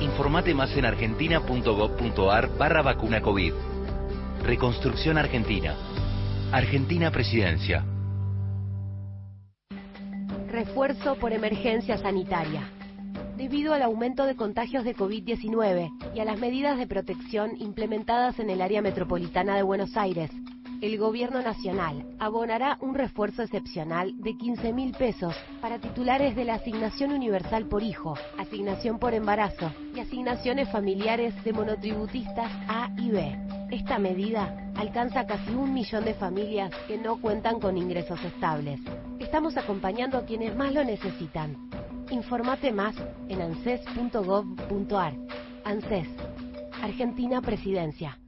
[0.00, 3.54] Informate más en argentina.gov.ar barra vacuna COVID.
[4.42, 5.74] Reconstrucción Argentina.
[6.52, 7.84] Argentina Presidencia.
[10.48, 12.70] Refuerzo por emergencia sanitaria
[13.36, 18.50] debido al aumento de contagios de COVID-19 y a las medidas de protección implementadas en
[18.50, 20.30] el área metropolitana de Buenos Aires.
[20.82, 26.54] El Gobierno Nacional abonará un refuerzo excepcional de 15 mil pesos para titulares de la
[26.54, 33.38] Asignación Universal por Hijo, Asignación por Embarazo y asignaciones familiares de monotributistas A y B.
[33.70, 38.78] Esta medida alcanza casi un millón de familias que no cuentan con ingresos estables.
[39.18, 41.70] Estamos acompañando a quienes más lo necesitan.
[42.10, 42.94] Informate más
[43.28, 45.14] en anses.gov.ar.
[45.64, 46.08] ANSES,
[46.82, 48.18] Argentina Presidencia.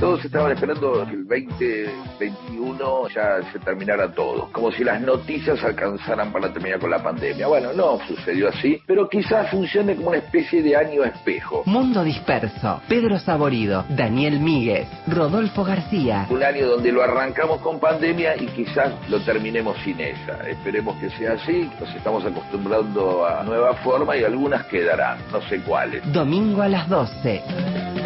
[0.00, 6.30] Todos estaban esperando que el 2021 ya se terminara todo, como si las noticias alcanzaran
[6.32, 7.46] para terminar con la pandemia.
[7.46, 11.62] Bueno, no sucedió así, pero quizás funcione como una especie de año espejo.
[11.64, 16.26] Mundo Disperso, Pedro Saborido, Daniel Míguez, Rodolfo García.
[16.28, 20.38] Un año donde lo arrancamos con pandemia y quizás lo terminemos sin ella.
[20.46, 25.58] Esperemos que sea así, nos estamos acostumbrando a nueva forma y algunas quedarán, no sé
[25.62, 26.02] cuáles.
[26.12, 28.05] Domingo a las 12.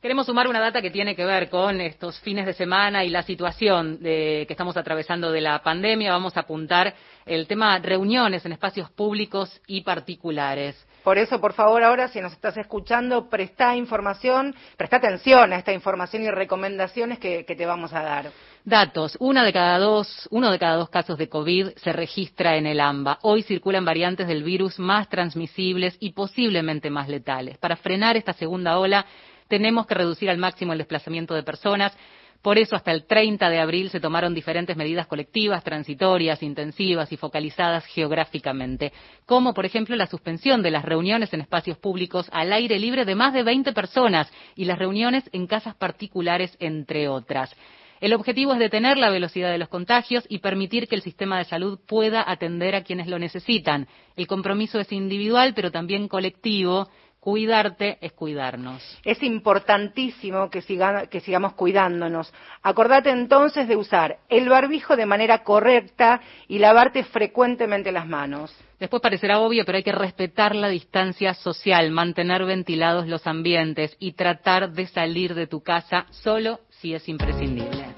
[0.00, 3.24] Queremos sumar una data que tiene que ver con estos fines de semana y la
[3.24, 6.12] situación de, que estamos atravesando de la pandemia.
[6.12, 6.94] Vamos a apuntar
[7.26, 10.86] el tema reuniones en espacios públicos y particulares.
[11.02, 15.72] Por eso, por favor, ahora, si nos estás escuchando, presta información, presta atención a esta
[15.72, 18.30] información y recomendaciones que, que te vamos a dar.
[18.64, 19.16] Datos.
[19.18, 22.80] Una de cada dos, uno de cada dos casos de COVID se registra en el
[22.80, 23.18] AMBA.
[23.22, 27.56] Hoy circulan variantes del virus más transmisibles y posiblemente más letales.
[27.58, 29.06] Para frenar esta segunda ola,
[29.48, 31.96] tenemos que reducir al máximo el desplazamiento de personas.
[32.42, 37.16] Por eso, hasta el 30 de abril se tomaron diferentes medidas colectivas, transitorias, intensivas y
[37.16, 38.92] focalizadas geográficamente,
[39.26, 43.16] como, por ejemplo, la suspensión de las reuniones en espacios públicos al aire libre de
[43.16, 47.56] más de 20 personas y las reuniones en casas particulares, entre otras.
[48.00, 51.44] El objetivo es detener la velocidad de los contagios y permitir que el sistema de
[51.44, 53.88] salud pueda atender a quienes lo necesitan.
[54.14, 56.88] El compromiso es individual, pero también colectivo.
[57.28, 58.82] Cuidarte es cuidarnos.
[59.04, 60.62] Es importantísimo que,
[61.10, 62.32] que, sigamos cuidándonos.
[62.62, 68.56] Acordate entonces de usar el barbijo de manera correcta y lavarte frecuentemente las manos.
[68.80, 74.12] Después parecerá obvio, pero hay que respetar la distancia social, mantener ventilados los ambientes y
[74.12, 77.88] tratar de salir de tu casa solo si es imprescindible.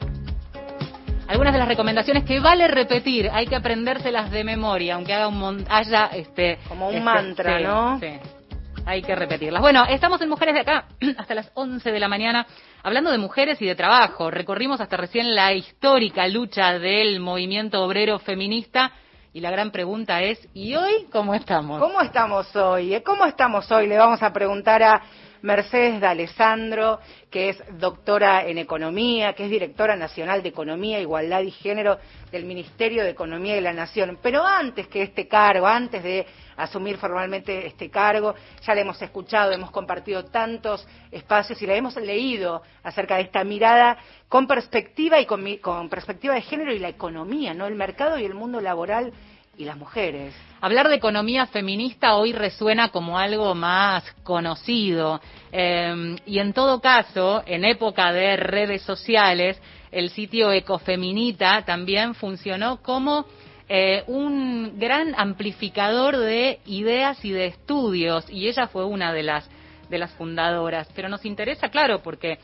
[1.28, 5.64] Algunas de las recomendaciones que vale repetir, hay que aprendérselas de memoria, aunque haga un
[5.68, 8.00] haya este como un este, mantra, sí, ¿no?
[8.00, 8.39] Sí.
[8.90, 9.62] Hay que repetirlas.
[9.62, 12.44] Bueno, estamos en Mujeres de Acá hasta las 11 de la mañana
[12.82, 14.32] hablando de mujeres y de trabajo.
[14.32, 18.90] Recorrimos hasta recién la histórica lucha del movimiento obrero feminista
[19.32, 21.80] y la gran pregunta es, ¿y hoy cómo estamos?
[21.80, 22.92] ¿Cómo estamos hoy?
[22.92, 23.04] eh?
[23.04, 23.86] ¿Cómo estamos hoy?
[23.86, 25.02] Le vamos a preguntar a
[25.42, 26.98] Mercedes D'Alessandro,
[27.30, 31.98] que es doctora en Economía, que es directora nacional de Economía, Igualdad y Género
[32.32, 34.18] del Ministerio de Economía de la Nación.
[34.20, 36.26] Pero antes que este cargo, antes de
[36.62, 41.96] asumir formalmente este cargo, ya le hemos escuchado, hemos compartido tantos espacios y le hemos
[41.96, 46.88] leído acerca de esta mirada con perspectiva y con, con perspectiva de género y la
[46.88, 47.66] economía, ¿no?
[47.66, 49.12] El mercado y el mundo laboral
[49.56, 50.34] y las mujeres.
[50.60, 55.20] Hablar de economía feminista hoy resuena como algo más conocido
[55.52, 62.80] eh, y en todo caso, en época de redes sociales, el sitio Ecofeminita también funcionó
[62.82, 63.26] como
[63.72, 69.48] eh, un gran amplificador de ideas y de estudios y ella fue una de las
[69.88, 70.88] de las fundadoras.
[70.92, 72.40] Pero nos interesa, claro, porque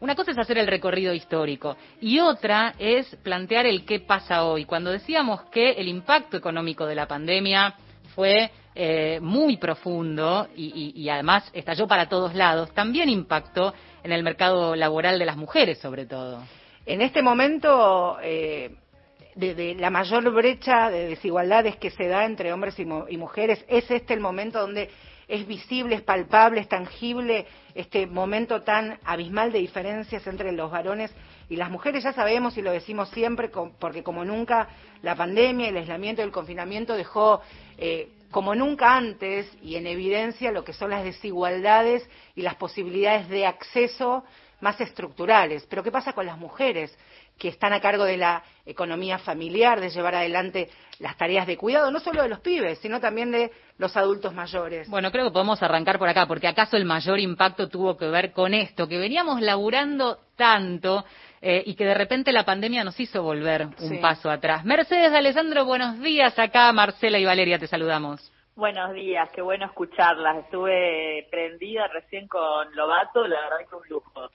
[0.00, 4.66] una cosa es hacer el recorrido histórico y otra es plantear el qué pasa hoy.
[4.66, 7.74] Cuando decíamos que el impacto económico de la pandemia
[8.14, 14.22] fue eh, muy profundo y, y, además estalló para todos lados, también impactó en el
[14.22, 16.42] mercado laboral de las mujeres, sobre todo.
[16.84, 18.76] En este momento, eh,
[19.36, 23.90] de, la mayor brecha de desigualdades que se da entre hombres y, y mujeres, es
[23.90, 24.90] este el momento donde
[25.28, 31.12] es visible, es palpable, es tangible este momento tan abismal de diferencias entre los varones
[31.48, 32.04] y las mujeres.
[32.04, 34.68] Ya sabemos y lo decimos siempre, porque como nunca
[35.02, 37.40] la pandemia, el aislamiento, el confinamiento dejó
[37.76, 43.28] eh, como nunca antes y en evidencia lo que son las desigualdades y las posibilidades
[43.28, 44.24] de acceso
[44.60, 45.66] más estructurales.
[45.68, 46.96] Pero ¿qué pasa con las mujeres?
[47.38, 50.68] Que están a cargo de la economía familiar, de llevar adelante
[50.98, 54.88] las tareas de cuidado, no solo de los pibes, sino también de los adultos mayores.
[54.88, 58.32] Bueno, creo que podemos arrancar por acá, porque acaso el mayor impacto tuvo que ver
[58.32, 61.04] con esto, que veníamos laburando tanto
[61.42, 63.98] eh, y que de repente la pandemia nos hizo volver un sí.
[63.98, 64.64] paso atrás.
[64.64, 66.38] Mercedes Alessandro, buenos días.
[66.38, 68.32] Acá Marcela y Valeria te saludamos.
[68.54, 70.38] Buenos días, qué bueno escucharlas.
[70.38, 74.30] Estuve prendida recién con Lobato, la verdad que un lujo.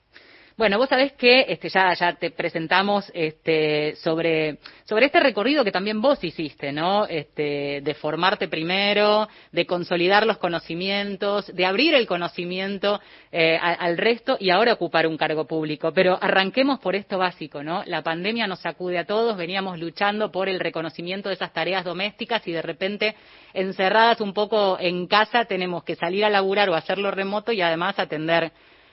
[0.56, 5.72] Bueno, vos sabés que este, ya, ya te presentamos este, sobre, sobre este recorrido que
[5.72, 7.06] también vos hiciste, ¿no?
[7.06, 13.00] Este, de formarte primero, de consolidar los conocimientos, de abrir el conocimiento
[13.30, 15.90] eh, al resto y ahora ocupar un cargo público.
[15.92, 17.82] Pero arranquemos por esto básico, ¿no?
[17.86, 22.46] La pandemia nos sacude a todos, veníamos luchando por el reconocimiento de esas tareas domésticas
[22.46, 23.16] y de repente,
[23.54, 27.98] encerradas un poco en casa, tenemos que salir a laburar o hacerlo remoto y además
[27.98, 28.52] atender,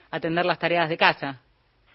[0.09, 1.41] atender las tareas de casa.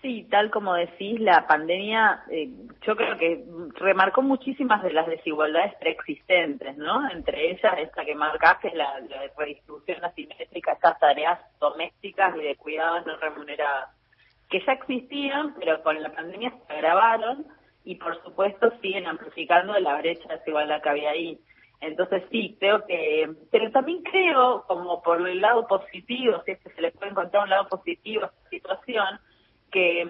[0.04, 2.50] Sí, tal como decís, la pandemia eh,
[2.82, 3.42] yo creo que
[3.76, 7.08] remarcó muchísimas de las desigualdades preexistentes, ¿no?
[7.08, 9.00] Entre ellas esta que marcás, que es la,
[9.34, 13.96] redistribución asimétrica, estas tareas domésticas y de cuidados no remuneradas,
[14.50, 17.46] que ya existían, pero con la pandemia se agravaron
[17.86, 21.40] y por supuesto siguen amplificando la brecha de desigualdad que había ahí.
[21.80, 26.68] Entonces sí, creo que, pero también creo, como por el lado positivo, si es que
[26.74, 29.18] se le puede encontrar un lado positivo a esta situación,
[29.74, 30.06] que,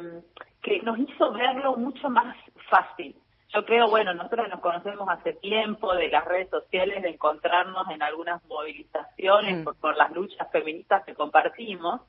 [0.63, 2.37] que nos hizo verlo mucho más
[2.69, 3.17] fácil.
[3.55, 8.03] Yo creo, bueno, nosotros nos conocemos hace tiempo de las redes sociales, de encontrarnos en
[8.03, 12.03] algunas movilizaciones por, por las luchas feministas que compartimos,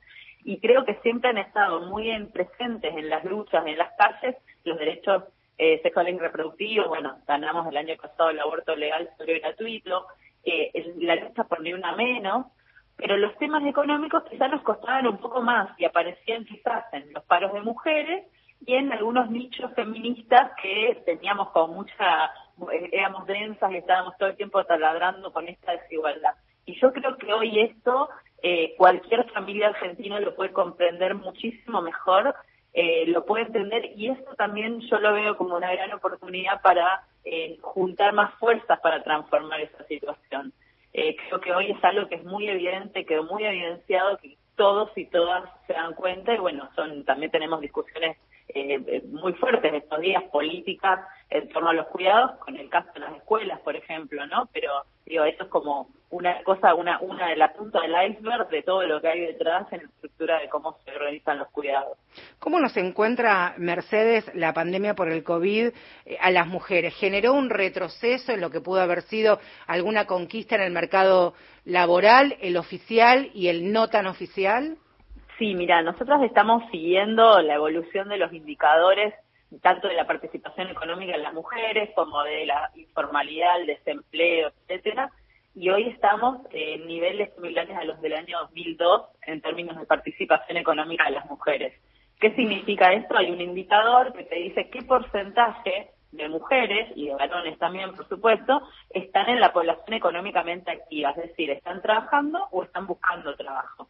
[0.44, 4.36] y creo que siempre han estado muy en- presentes en las luchas, en las calles,
[4.64, 5.24] los derechos
[5.58, 10.06] eh, sexuales y reproductivos, bueno, ganamos el año pasado el aborto legal, y gratuito,
[10.44, 12.46] eh, la lucha por ni una menos,
[12.96, 17.24] pero los temas económicos quizás nos costaban un poco más y aparecían quizás en los
[17.24, 18.26] paros de mujeres
[18.64, 22.30] y en algunos nichos feministas que teníamos con mucha,
[22.90, 26.34] éramos densas y estábamos todo el tiempo taladrando con esta desigualdad.
[26.64, 28.08] Y yo creo que hoy esto
[28.42, 32.34] eh, cualquier familia argentina lo puede comprender muchísimo mejor,
[32.72, 37.02] eh, lo puede entender y esto también yo lo veo como una gran oportunidad para
[37.24, 40.52] eh, juntar más fuerzas para transformar esa situación.
[40.98, 44.90] Eh, creo que hoy es algo que es muy evidente, quedó muy evidenciado, que todos
[44.96, 48.16] y todas se dan cuenta y bueno, son también tenemos discusiones
[48.48, 52.90] eh, eh, muy fuertes estos días, políticas en torno a los cuidados, con el caso
[52.94, 54.48] de las escuelas, por ejemplo, ¿no?
[54.54, 54.72] Pero
[55.04, 58.86] digo, eso es como una cosa, una, una de la punta del iceberg de todo
[58.86, 61.98] lo que hay detrás en la estructura de cómo se organizan los cuidados.
[62.38, 65.66] ¿Cómo nos encuentra, Mercedes, la pandemia por el COVID
[66.04, 66.94] eh, a las mujeres?
[66.94, 71.34] ¿Generó un retroceso en lo que pudo haber sido alguna conquista en el mercado
[71.64, 74.76] laboral, el oficial y el no tan oficial?
[75.38, 79.12] Sí, mira, nosotros estamos siguiendo la evolución de los indicadores
[79.62, 85.10] tanto de la participación económica en las mujeres como de la informalidad, el desempleo, etcétera,
[85.56, 90.58] y hoy estamos en niveles similares a los del año 2002 en términos de participación
[90.58, 91.72] económica de las mujeres.
[92.20, 93.16] ¿Qué significa esto?
[93.16, 98.06] Hay un indicador que te dice qué porcentaje de mujeres y de varones también, por
[98.06, 103.88] supuesto, están en la población económicamente activa, es decir, están trabajando o están buscando trabajo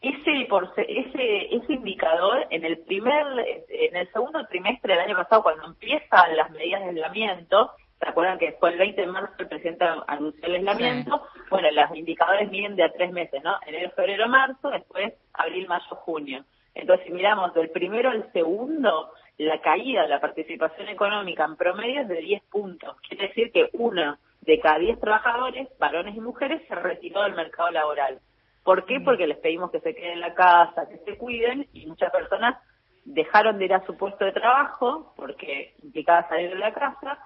[0.00, 0.46] ese
[0.86, 3.26] ese ese indicador en el primer
[3.68, 8.38] en el segundo trimestre del año pasado cuando empiezan las medidas de aislamiento se acuerdan
[8.38, 12.76] que fue el 20 de marzo el presidente anunció el aislamiento bueno los indicadores miden
[12.76, 16.44] de a tres meses no enero febrero marzo después abril mayo junio.
[16.74, 22.02] Entonces si miramos del primero al segundo la caída de la participación económica en promedio
[22.02, 22.96] es de 10 puntos.
[23.08, 27.70] Quiere decir que uno de cada 10 trabajadores varones y mujeres se retiró del mercado
[27.70, 28.18] laboral.
[28.64, 29.00] ¿Por qué?
[29.00, 32.56] Porque les pedimos que se queden en la casa, que se cuiden y muchas personas
[33.04, 37.18] dejaron de ir a su puesto de trabajo porque implicaba salir de la casa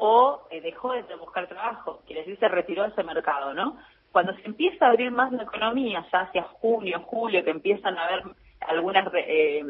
[0.00, 3.76] o eh, dejó de buscar trabajo, quiere decir se retiró de ese mercado, ¿no?
[4.10, 8.06] Cuando se empieza a abrir más la economía, ya hacia junio, julio, que empiezan a
[8.06, 8.24] haber
[8.60, 9.62] algunas eh,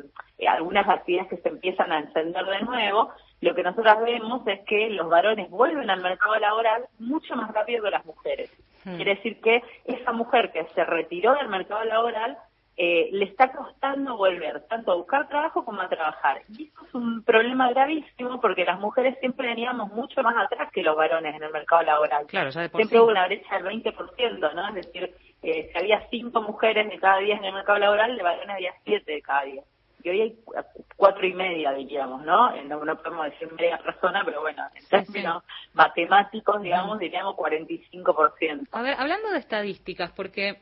[0.48, 3.10] algunas actividades que se empiezan a encender de nuevo,
[3.40, 7.82] lo que nosotros vemos es que los varones vuelven al mercado laboral mucho más rápido
[7.82, 8.50] que las mujeres.
[8.84, 12.38] Quiere decir que esa mujer que se retiró del mercado laboral
[12.76, 16.42] eh, le está costando volver tanto a buscar trabajo como a trabajar.
[16.56, 20.82] Y esto es un problema gravísimo porque las mujeres siempre veníamos mucho más atrás que
[20.82, 22.26] los varones en el mercado laboral.
[22.26, 22.96] Claro, Siempre sí.
[22.98, 24.68] hubo una brecha del 20%, ¿no?
[24.68, 28.22] Es decir, eh, si había cinco mujeres de cada diez en el mercado laboral, de
[28.22, 29.64] varones había siete de cada diez.
[30.02, 30.54] Y hoy hay cu-
[30.96, 32.54] cuatro y media, diríamos, ¿no?
[32.54, 35.42] Eh, No, no podemos decir media persona, pero bueno, en términos
[35.74, 38.68] matemáticos, digamos, diríamos 45%.
[38.72, 40.60] A ver, hablando de estadísticas, porque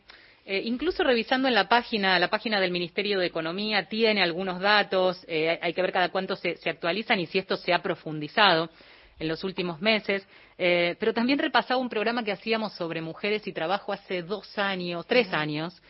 [0.51, 5.23] eh, incluso revisando en la página, la página del Ministerio de Economía tiene algunos datos,
[5.29, 8.71] eh, hay, que ver cada cuánto se, se actualizan y si esto se ha profundizado
[9.19, 10.27] en los últimos meses,
[10.57, 15.07] eh, pero también repasaba un programa que hacíamos sobre mujeres y trabajo hace dos años,
[15.07, 15.83] tres años,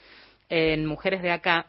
[0.48, 1.66] en Mujeres de Acá.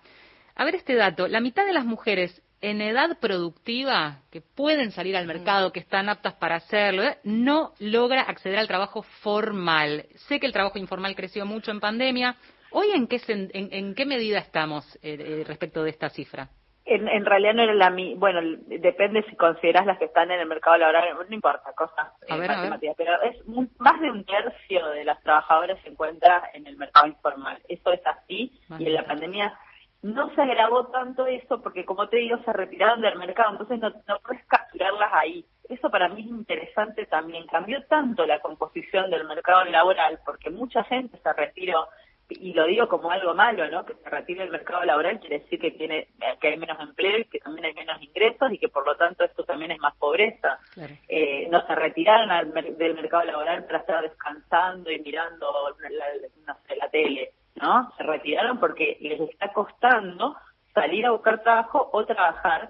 [0.56, 5.16] A ver este dato, la mitad de las mujeres en edad productiva que pueden salir
[5.16, 10.08] al mercado, que están aptas para hacerlo, no logra acceder al trabajo formal.
[10.28, 12.36] Sé que el trabajo informal creció mucho en pandemia.
[12.72, 16.50] ¿Hoy en qué, en, en qué medida estamos eh, eh, respecto de esta cifra?
[16.86, 20.40] En, en realidad no era la mi bueno, depende si consideras las que están en
[20.40, 24.88] el mercado laboral, no importa, cosas eh, matemáticas, pero es muy- más de un tercio
[24.88, 27.60] de las trabajadoras se encuentra en el mercado informal.
[27.68, 29.56] Eso es así y en la pandemia
[30.02, 33.90] no se agravó tanto eso porque como te digo se retiraron del mercado, entonces no,
[34.08, 35.46] no puedes capturarlas ahí.
[35.68, 37.46] Eso para mí es interesante también.
[37.46, 41.88] Cambió tanto la composición del mercado laboral porque mucha gente se retiró
[42.30, 43.86] y lo digo como algo malo, ¿no?
[43.86, 46.10] Que se retire el mercado laboral quiere decir que tiene
[46.40, 49.24] que hay menos empleo y que también hay menos ingresos y que por lo tanto
[49.24, 50.60] esto también es más pobreza.
[51.08, 56.06] Eh, no se retiraron al del mercado laboral para estar descansando y mirando la,
[56.46, 57.92] no sé, la tele, ¿no?
[57.98, 60.36] Se retiraron porque les está costando
[60.74, 62.70] salir a buscar trabajo o trabajar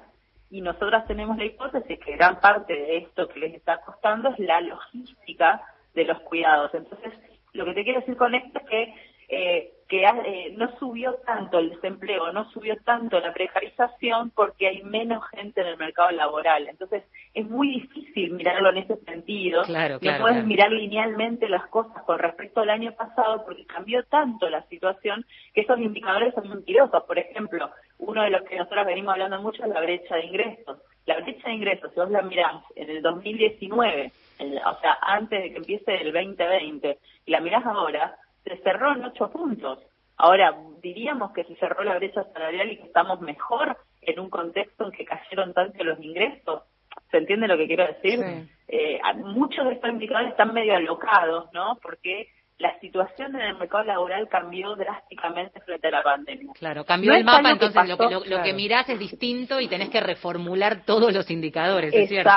[0.49, 4.39] y nosotras tenemos la hipótesis que gran parte de esto que les está costando es
[4.39, 5.61] la logística
[5.93, 6.73] de los cuidados.
[6.73, 7.13] Entonces,
[7.53, 8.95] lo que te quiero decir con esto es que
[9.29, 14.83] eh, que eh, no subió tanto el desempleo, no subió tanto la precarización porque hay
[14.83, 16.67] menos gente en el mercado laboral.
[16.67, 17.03] Entonces,
[17.33, 19.63] es muy difícil mirarlo en ese sentido.
[19.63, 20.47] Claro, no claro, puedes claro.
[20.47, 25.61] mirar linealmente las cosas con respecto al año pasado porque cambió tanto la situación que
[25.61, 27.03] esos indicadores son mentirosos.
[27.05, 30.77] Por ejemplo, uno de los que nosotros venimos hablando mucho es la brecha de ingresos.
[31.07, 35.41] La brecha de ingresos, si vos la mirás en el 2019, en- o sea, antes
[35.41, 39.79] de que empiece el 2020, y la mirás ahora, se cerró en ocho puntos.
[40.17, 44.85] Ahora, diríamos que se cerró la brecha salarial y que estamos mejor en un contexto
[44.85, 46.63] en que cayeron tanto los ingresos.
[47.11, 48.19] ¿Se entiende lo que quiero decir?
[48.67, 51.77] Eh, muchos de estos indicadores están medio alocados, ¿no?
[51.81, 52.27] Porque
[52.57, 56.51] la situación en el mercado laboral cambió drásticamente frente a la pandemia.
[56.59, 58.99] Claro, cambió No el mapa, que entonces lo, que, pasó- lo, lo que mirás es
[58.99, 62.29] distinto y tenés que reformular todos los indicadores, ¿es cierto?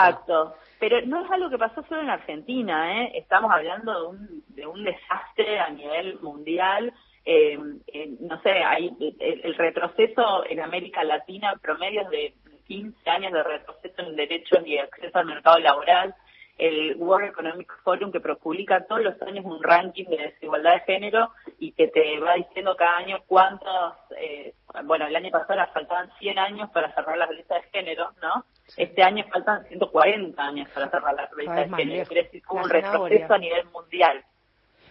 [0.82, 3.12] Pero no es algo que pasó solo en Argentina, ¿eh?
[3.14, 6.92] Estamos hablando de un, de un desastre a nivel mundial.
[7.24, 7.56] Eh,
[7.86, 12.34] eh, no sé, hay el, el retroceso en América Latina, promedios de
[12.66, 16.16] 15 años de retroceso en derechos y acceso al mercado laboral.
[16.58, 21.30] El World Economic Forum que publica todos los años un ranking de desigualdad de género
[21.60, 26.40] y que te va diciendo cada año cuántos, eh, bueno, el año pasado faltaban 100
[26.40, 28.44] años para cerrar la brecha de género, ¿no?
[28.76, 32.06] Este año faltan 140 años para cerrar la brecha de género.
[32.06, 34.24] Quiere decir que hubo La un retroceso a nivel mundial.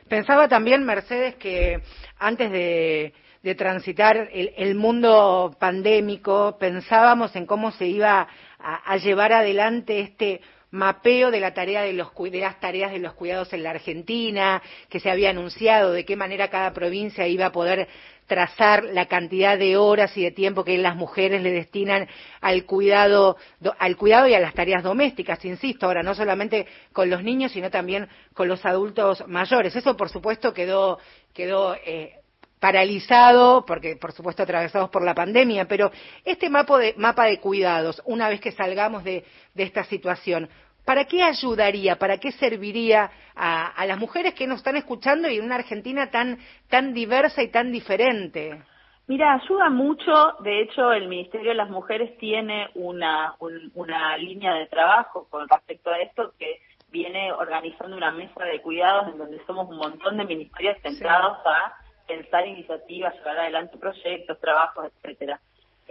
[0.08, 1.82] Pensaba también, Mercedes, que
[2.20, 3.14] antes de,
[3.44, 8.28] de transitar el, el mundo pandémico, pensábamos en cómo se iba
[8.60, 10.42] a, a llevar adelante este
[10.72, 14.62] mapeo de la tarea de los de las tareas de los cuidados en la Argentina,
[14.90, 17.88] que se había anunciado, de qué manera cada provincia iba a poder
[18.32, 22.08] trazar la cantidad de horas y de tiempo que las mujeres le destinan
[22.40, 27.10] al cuidado, do- al cuidado y a las tareas domésticas, insisto, ahora no solamente con
[27.10, 29.76] los niños, sino también con los adultos mayores.
[29.76, 30.98] Eso, por supuesto, quedó,
[31.34, 32.14] quedó eh,
[32.58, 35.92] paralizado, porque por supuesto atravesados por la pandemia, pero
[36.24, 40.48] este mapa de, mapa de cuidados, una vez que salgamos de, de esta situación,
[40.86, 45.38] ¿para qué ayudaría, para qué serviría a, a las mujeres que nos están escuchando y
[45.38, 46.38] en una Argentina tan,
[46.70, 48.62] tan diversa y tan diferente?
[49.08, 50.12] Mira, ayuda mucho.
[50.40, 55.48] De hecho, el Ministerio de las Mujeres tiene una, un- una línea de trabajo con
[55.50, 56.60] respecto a esto que
[56.90, 61.74] viene organizando una mesa de cuidados en donde somos un montón de ministerios centrados a
[62.08, 65.40] pensar iniciativas, llevar adelante proyectos, trabajos, etcétera.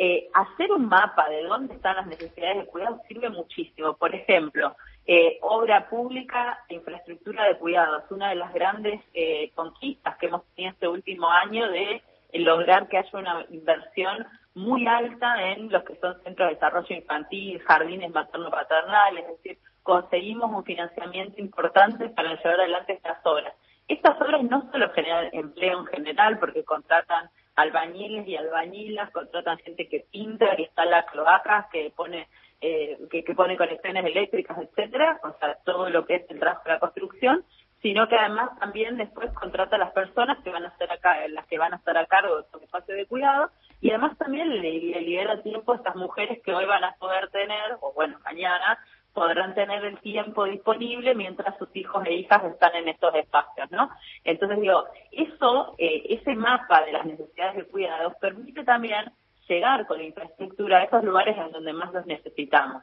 [0.03, 3.93] Eh, hacer un mapa de dónde están las necesidades de cuidado sirve muchísimo.
[3.99, 4.75] Por ejemplo,
[5.07, 8.05] eh, obra pública e infraestructura de cuidados.
[8.11, 12.89] Una de las grandes eh, conquistas que hemos tenido este último año de eh, lograr
[12.89, 18.11] que haya una inversión muy alta en los que son centros de desarrollo infantil, jardines
[18.11, 23.53] materno-paternales, es decir, conseguimos un financiamiento importante para llevar adelante estas obras.
[23.87, 27.29] Estas obras no solo generan empleo en general, porque contratan
[27.61, 32.29] albañiles y albañilas, contratan gente que pinta, que instala cloacas, que pone
[32.61, 36.63] eh, que, que pone conexiones eléctricas, etcétera, o sea, todo lo que es el trabajo
[36.65, 37.43] de la construcción,
[37.81, 41.47] sino que además también después contrata a las personas que van a estar acá, las
[41.47, 43.51] que van a estar a cargo de estos espacios de cuidado,
[43.81, 47.79] y además también le libera tiempo a estas mujeres que hoy van a poder tener,
[47.81, 48.79] o bueno, mañana,
[49.13, 53.91] podrán tener el tiempo disponible mientras sus hijos e hijas están en estos espacios, ¿no?
[54.25, 59.13] Entonces digo, eso, eh, ese mapa de las necesidades de cuidados permite también
[59.49, 62.83] llegar con la infraestructura a esos lugares en donde más los necesitamos.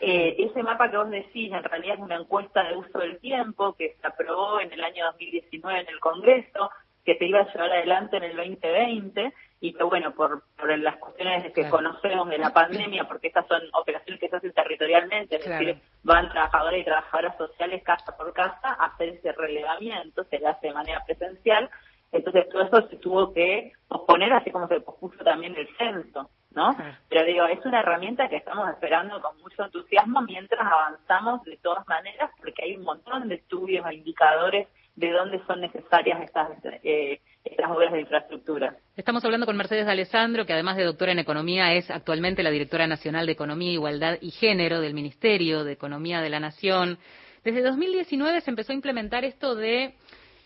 [0.00, 3.74] Eh, ese mapa que vos decís en realidad es una encuesta de uso del tiempo
[3.74, 6.70] que se aprobó en el año 2019 en el Congreso,
[7.04, 9.32] que se iba a llevar adelante en el 2020
[9.64, 13.62] y que bueno, por, por las cuestiones que conocemos de la pandemia, porque estas son
[13.72, 15.64] operaciones que se hacen territorialmente, es Claro.
[15.64, 20.48] decir, van trabajadores y trabajadoras sociales casa por casa a hacer ese relevamiento, se le
[20.48, 21.70] hace de manera presencial,
[22.12, 26.76] entonces todo eso se tuvo que posponer, así como se pospuso también el censo, ¿no?
[27.08, 31.88] Pero digo, es una herramienta que estamos esperando con mucho entusiasmo mientras avanzamos de todas
[31.88, 36.50] maneras, porque hay un montón de estudios e indicadores de dónde son necesarias estas,
[36.82, 38.76] eh, estas obras de infraestructura.
[38.96, 42.86] Estamos hablando con Mercedes Alessandro, que además de doctora en Economía es actualmente la directora
[42.86, 46.98] nacional de Economía, Igualdad y Género del Ministerio de Economía de la Nación.
[47.44, 49.94] Desde 2019 se empezó a implementar esto de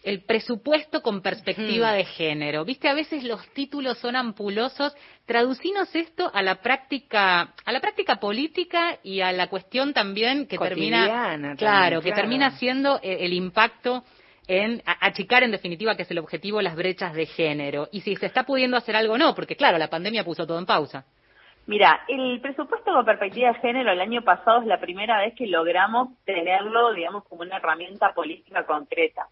[0.05, 1.97] el presupuesto con perspectiva Mm.
[1.97, 2.65] de género.
[2.65, 4.95] Viste, a veces los títulos son ampulosos.
[5.27, 10.57] Traducinos esto a la práctica, a la práctica política y a la cuestión también que
[10.57, 12.17] termina, Cotidiana claro, también, que claro.
[12.23, 14.05] termina siendo eh, el impacto
[14.49, 18.27] en achicar en definitiva que es el objetivo las brechas de género y si se
[18.27, 21.05] está pudiendo hacer algo o no porque claro la pandemia puso todo en pausa
[21.69, 25.47] Mira, el presupuesto con perspectiva de género el año pasado es la primera vez que
[25.47, 29.29] logramos tenerlo, digamos, como una herramienta política concreta.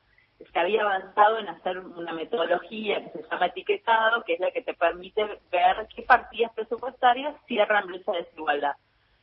[0.53, 4.61] Se había avanzado en hacer una metodología que se llama etiquetado, que es la que
[4.61, 8.75] te permite ver qué partidas presupuestarias cierran brecha de desigualdad.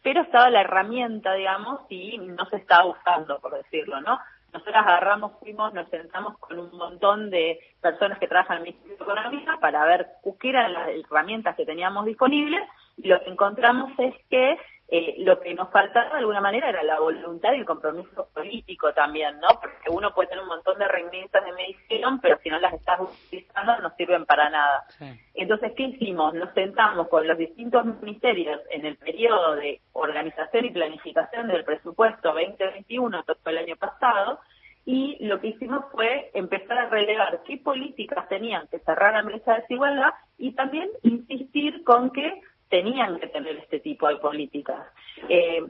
[0.01, 4.17] Pero estaba la herramienta, digamos, y no se estaba usando, por decirlo, ¿no?
[4.53, 8.97] Nosotras agarramos, fuimos, nos sentamos con un montón de personas que trabajan en el Ministerio
[8.97, 10.07] de Economía para ver
[10.39, 12.61] qué eran las herramientas que teníamos disponibles
[12.97, 14.57] y lo que encontramos es que
[14.95, 18.93] eh, lo que nos faltaba de alguna manera era la voluntad y el compromiso político
[18.93, 19.47] también, ¿no?
[19.59, 22.99] Porque uno puede tener un montón de herramientas de medición, pero si no las estás
[22.99, 24.85] utilizando no sirven para nada.
[25.33, 26.35] Entonces, ¿qué hicimos?
[26.35, 32.31] Nos sentamos con los distintos ministerios en el periodo de organización y planificación del presupuesto
[32.31, 34.41] 2021, esto fue el año pasado,
[34.85, 39.53] y lo que hicimos fue empezar a relevar qué políticas tenían que cerrar la brecha
[39.53, 42.41] de desigualdad y también insistir con que
[42.73, 44.87] tenían que tener este tipo de políticas.
[45.29, 45.63] Eh,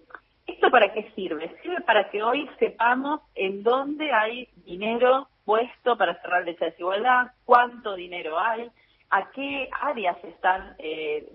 [0.47, 1.53] ¿Esto para qué sirve?
[1.61, 7.95] Sirve para que hoy sepamos en dónde hay dinero puesto para cerrar de desigualdad, cuánto
[7.95, 8.71] dinero hay,
[9.09, 11.27] a qué áreas están eh,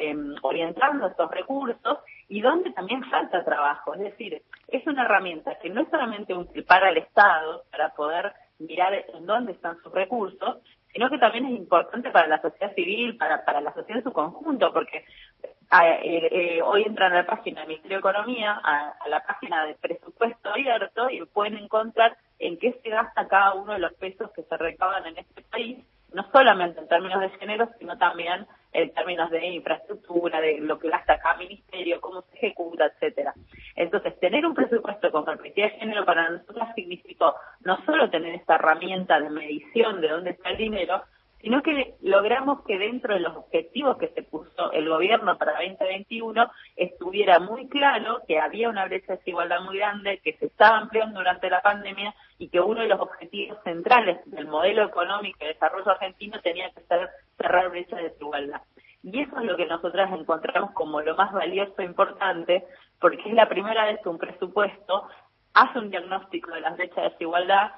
[0.00, 1.98] em, orientando estos recursos
[2.30, 3.92] y dónde también falta trabajo.
[3.92, 8.32] Es decir, es una herramienta que no es solamente útil para el Estado, para poder
[8.58, 10.62] mirar en dónde están sus recursos,
[10.94, 14.12] sino que también es importante para la sociedad civil, para, para la sociedad en su
[14.12, 19.08] conjunto, porque eh, eh, hoy entran a la página del Ministerio de Economía, a, a
[19.08, 23.80] la página de presupuesto abierto y pueden encontrar en qué se gasta cada uno de
[23.80, 27.98] los pesos que se recaban en este país, no solamente en términos de género, sino
[27.98, 33.32] también en términos de infraestructura, de lo que gasta cada ministerio, cómo se ejecuta, etcétera.
[33.76, 38.56] Entonces, tener un presupuesto con perspectiva de género para nosotros significó no solo tener esta
[38.56, 41.02] herramienta de medición de dónde está el dinero,
[41.44, 46.50] sino que logramos que dentro de los objetivos que se puso el gobierno para 2021
[46.74, 51.18] estuviera muy claro que había una brecha de desigualdad muy grande, que se estaba ampliando
[51.18, 55.52] durante la pandemia y que uno de los objetivos centrales del modelo económico y de
[55.52, 58.62] desarrollo argentino tenía que ser cerrar brecha de desigualdad.
[59.02, 62.64] Y eso es lo que nosotras encontramos como lo más valioso e importante,
[62.98, 65.08] porque es la primera vez que un presupuesto
[65.52, 67.72] hace un diagnóstico de las brechas de desigualdad,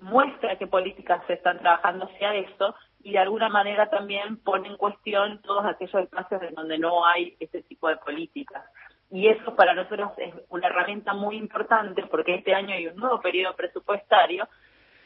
[0.00, 4.76] muestra qué políticas se están trabajando hacia eso y de alguna manera también pone en
[4.76, 8.64] cuestión todos aquellos espacios en donde no hay ese tipo de políticas.
[9.10, 13.20] Y eso para nosotros es una herramienta muy importante porque este año hay un nuevo
[13.20, 14.48] periodo presupuestario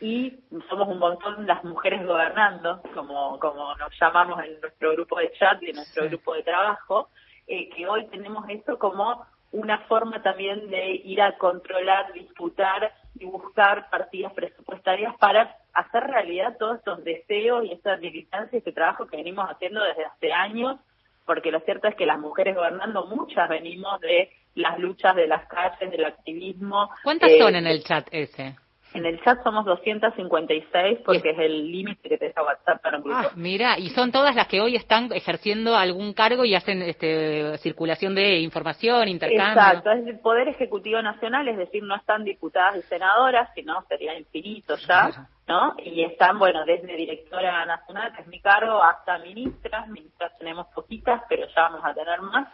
[0.00, 5.32] y somos un montón las mujeres gobernando, como, como nos llamamos en nuestro grupo de
[5.32, 7.08] chat y en nuestro grupo de trabajo,
[7.46, 13.24] eh, que hoy tenemos esto como una forma también de ir a controlar, disputar y
[13.24, 19.06] buscar partidas presupuestarias para hacer realidad todos estos deseos y esta militancia y este trabajo
[19.06, 20.78] que venimos haciendo desde hace años,
[21.24, 25.46] porque lo cierto es que las mujeres gobernando, muchas venimos de las luchas de las
[25.48, 26.90] calles, del activismo.
[27.02, 28.56] ¿cuántas eh, son en el chat ese?
[28.94, 33.02] En el chat somos 256 porque es el límite que te deja WhatsApp para un
[33.02, 33.18] grupo.
[33.18, 37.58] Ah, mira, y son todas las que hoy están ejerciendo algún cargo y hacen este,
[37.58, 39.62] circulación de información, intercambio.
[39.62, 44.16] Exacto, es el Poder Ejecutivo Nacional, es decir, no están diputadas y senadoras, sino sería
[44.16, 45.74] infinito ya, ¿no?
[45.84, 51.20] Y están, bueno, desde directora nacional, que es mi cargo, hasta ministras, ministras tenemos poquitas,
[51.28, 52.46] pero ya vamos a tener más.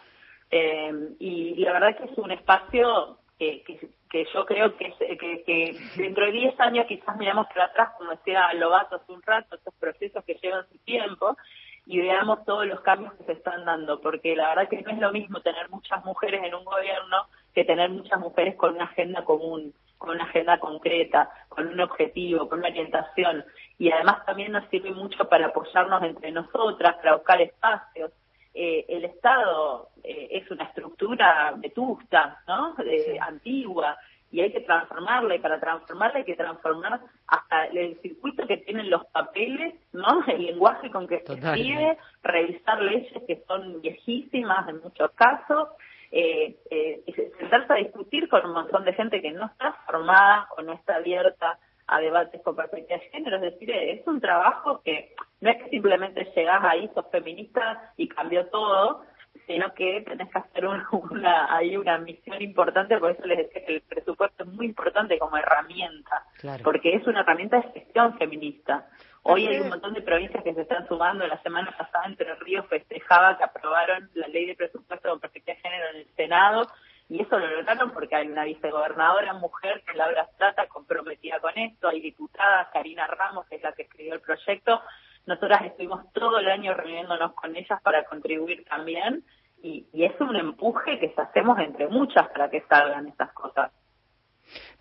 [0.49, 3.79] Eh, y la verdad que es un espacio que, que,
[4.11, 8.11] que yo creo que, que, que dentro de 10 años quizás miramos para atrás, como
[8.11, 11.37] decía Lobato hace un rato, estos procesos que llevan su tiempo,
[11.85, 14.99] y veamos todos los cambios que se están dando, porque la verdad que no es
[14.99, 19.23] lo mismo tener muchas mujeres en un gobierno que tener muchas mujeres con una agenda
[19.23, 23.43] común, con una agenda concreta, con un objetivo, con una orientación.
[23.77, 28.11] Y además también nos sirve mucho para apoyarnos entre nosotras, para buscar espacios.
[28.53, 32.75] Eh, el Estado eh, es una estructura vetusta, ¿no?
[32.83, 33.97] Eh, Antigua,
[34.31, 38.89] y hay que transformarla, y para transformarla hay que transformar hasta el circuito que tienen
[38.89, 40.23] los papeles, ¿no?
[40.27, 45.69] El lenguaje con que se escribe, revisar leyes que son viejísimas en muchos casos,
[46.11, 50.61] eh, eh, sentarse a discutir con un montón de gente que no está formada o
[50.61, 51.57] no está abierta
[51.91, 55.69] a debates con perspectiva de género, es decir, es un trabajo que no es que
[55.69, 59.03] simplemente llegás ahí, sos feminista y cambió todo,
[59.47, 63.65] sino que tenés que hacer un- una, hay una misión importante, por eso les decía
[63.65, 66.63] que el presupuesto es muy importante como herramienta, Claro.
[66.63, 68.87] porque es una herramienta de gestión feminista.
[69.23, 71.27] Hoy hay un montón de provincias que se están sumando.
[71.27, 75.61] La semana pasada Entre Ríos festejaba que aprobaron la ley de presupuesto con perspectiva de
[75.61, 76.67] género en el Senado
[77.11, 81.89] y eso lo lograron porque hay una vicegobernadora mujer que Laura Plata comprometida con esto,
[81.89, 84.81] hay diputadas, Karina Ramos, que es la que escribió el proyecto.
[85.25, 89.25] Nosotras estuvimos todo el año reuniéndonos con ellas para contribuir también
[89.61, 93.73] y, y es un empuje que hacemos entre muchas para que salgan estas cosas.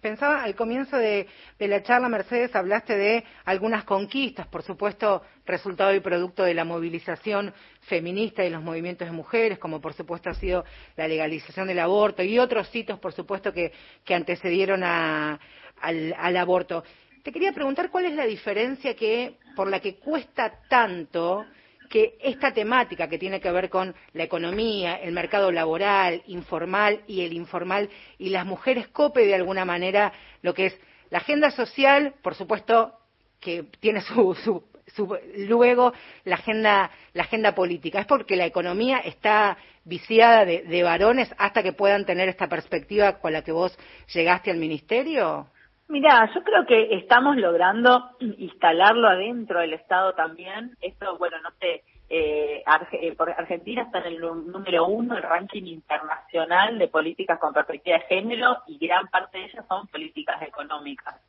[0.00, 1.26] Pensaba al comienzo de,
[1.58, 7.52] la charla, Mercedes, hablaste de algunas conquistas, por supuesto, resultado y producto de la movilización
[7.82, 10.64] feminista y los movimientos de mujeres, como por supuesto ha sido
[10.96, 13.72] la legalización del aborto y otros hitos, por supuesto, que,
[14.04, 15.38] que antecedieron a-
[15.80, 16.84] al, al aborto.
[17.22, 21.44] Te quería preguntar cuál es la diferencia que, por la que cuesta tanto
[21.90, 27.22] que esta temática que tiene que ver con la economía, el mercado laboral, informal y
[27.22, 30.80] el informal, y las mujeres cope de alguna manera lo que es
[31.10, 32.94] la agenda social, por supuesto
[33.40, 35.18] que tiene su, su,
[35.48, 35.92] luego
[36.24, 38.00] la agenda, la agenda política.
[38.00, 43.18] Es porque la economía está viciada de, de varones hasta que puedan tener esta perspectiva
[43.18, 43.76] con la que vos
[44.14, 45.48] llegaste al ministerio.
[45.90, 50.76] Mira, yo creo que estamos logrando instalarlo adentro del Estado también.
[50.80, 55.64] Esto, bueno, no sé, eh, Arge- eh, Argentina está en el número uno el ranking
[55.64, 61.20] internacional de políticas con perspectiva de género y gran parte de ellas son políticas económicas.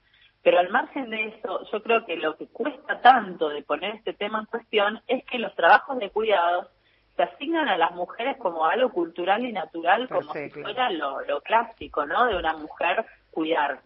[0.44, 4.14] Pero al margen de eso, yo creo que lo que cuesta tanto de poner este
[4.14, 6.68] tema en cuestión es que los trabajos de cuidados
[7.16, 10.56] se asignan a las mujeres como algo cultural y natural, como Perfecto.
[10.58, 12.28] si fuera lo, lo clásico, ¿no?
[12.28, 13.82] De una mujer cuidar.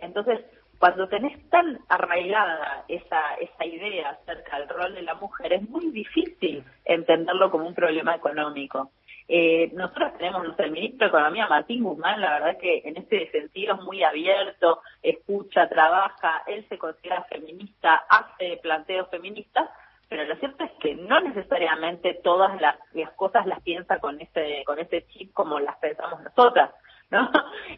[0.00, 0.40] Entonces,
[0.78, 5.90] cuando tenés tan arraigada esa, esa idea acerca del rol de la mujer, es muy
[5.90, 8.90] difícil entenderlo como un problema económico.
[9.28, 13.30] Eh, nosotros tenemos, sé, el ministro de Economía, Martín Guzmán, la verdad que en este
[13.30, 19.68] sentido es muy abierto, escucha, trabaja, él se considera feminista, hace planteos feministas,
[20.08, 24.64] pero lo cierto es que no necesariamente todas las, las cosas las piensa con ese,
[24.64, 26.70] con ese chip como las pensamos nosotras.
[27.12, 27.30] ¿no?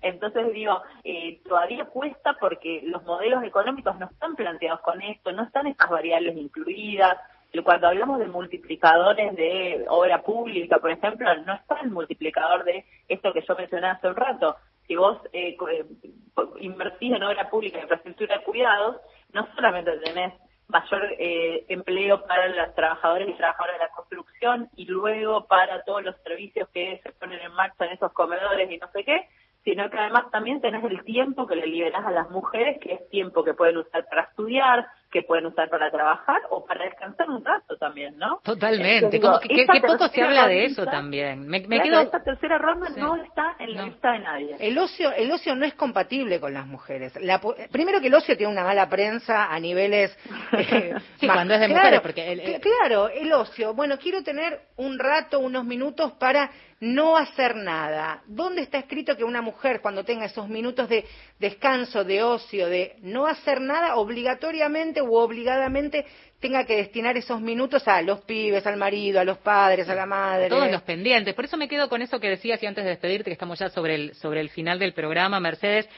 [0.02, 5.44] Entonces digo, eh, todavía cuesta porque los modelos económicos no están planteados con esto, no
[5.44, 7.16] están estas variables incluidas.
[7.64, 13.32] Cuando hablamos de multiplicadores de obra pública, por ejemplo, no está el multiplicador de esto
[13.32, 14.56] que yo mencioné hace un rato.
[14.86, 15.84] Si vos eh, eh,
[16.60, 18.96] invertís en obra pública, infraestructura de cuidados,
[19.32, 20.32] no solamente tenés
[20.72, 26.02] mayor eh, empleo para los trabajadores y trabajadoras de la construcción y luego para todos
[26.02, 29.28] los servicios que se ponen en marcha en esos comedores y no sé qué,
[29.64, 33.08] sino que además también tenés el tiempo que le liberás a las mujeres, que es
[33.10, 37.44] tiempo que pueden usar para estudiar, que pueden usar para trabajar o para descansar un
[37.44, 38.38] rato también, ¿no?
[38.42, 39.16] Totalmente.
[39.16, 41.46] Entonces, Como digo, que, que- esta que poco se habla de eso también.
[41.46, 42.00] Me, me Claro, quedo...
[42.00, 42.98] esta tercera ronda Sí.
[43.00, 43.86] no está en la No.
[43.88, 44.56] lista de nadie.
[44.58, 47.12] El ocio, el ocio no es compatible con las mujeres.
[47.20, 47.40] La
[47.70, 50.16] primero que el ocio tiene una mala prensa a niveles
[50.52, 53.74] eh, Sí, más- cuando es de claro, mujeres, porque el- cl- claro, el ocio.
[53.74, 56.50] Bueno, quiero tener un rato, unos minutos para
[56.80, 58.22] no hacer nada.
[58.26, 61.04] ¿Dónde está escrito que una mujer cuando tenga esos minutos de
[61.38, 66.06] descanso, de ocio, de no hacer nada, obligatoriamente u obligadamente
[66.40, 70.06] tenga que destinar esos minutos a los pibes, al marido, a los padres, a la
[70.06, 70.48] madre?
[70.48, 71.34] todos los pendientes.
[71.34, 73.68] Por eso me quedo con eso que decías y antes de despedirte, que estamos ya
[73.68, 75.88] sobre el, sobre el final del programa, Mercedes.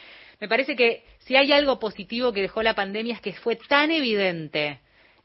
[0.40, 3.90] Me parece que si hay algo positivo que dejó la pandemia es que fue tan
[3.90, 4.80] evidente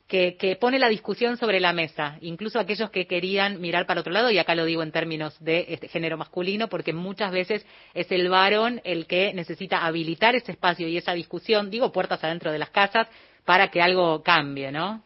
[0.09, 4.11] que, que pone la discusión sobre la mesa, incluso aquellos que querían mirar para otro
[4.11, 8.11] lado, y acá lo digo en términos de este género masculino, porque muchas veces es
[8.11, 12.57] el varón el que necesita habilitar ese espacio y esa discusión, digo puertas adentro de
[12.57, 13.07] las casas,
[13.45, 15.03] para que algo cambie, ¿no?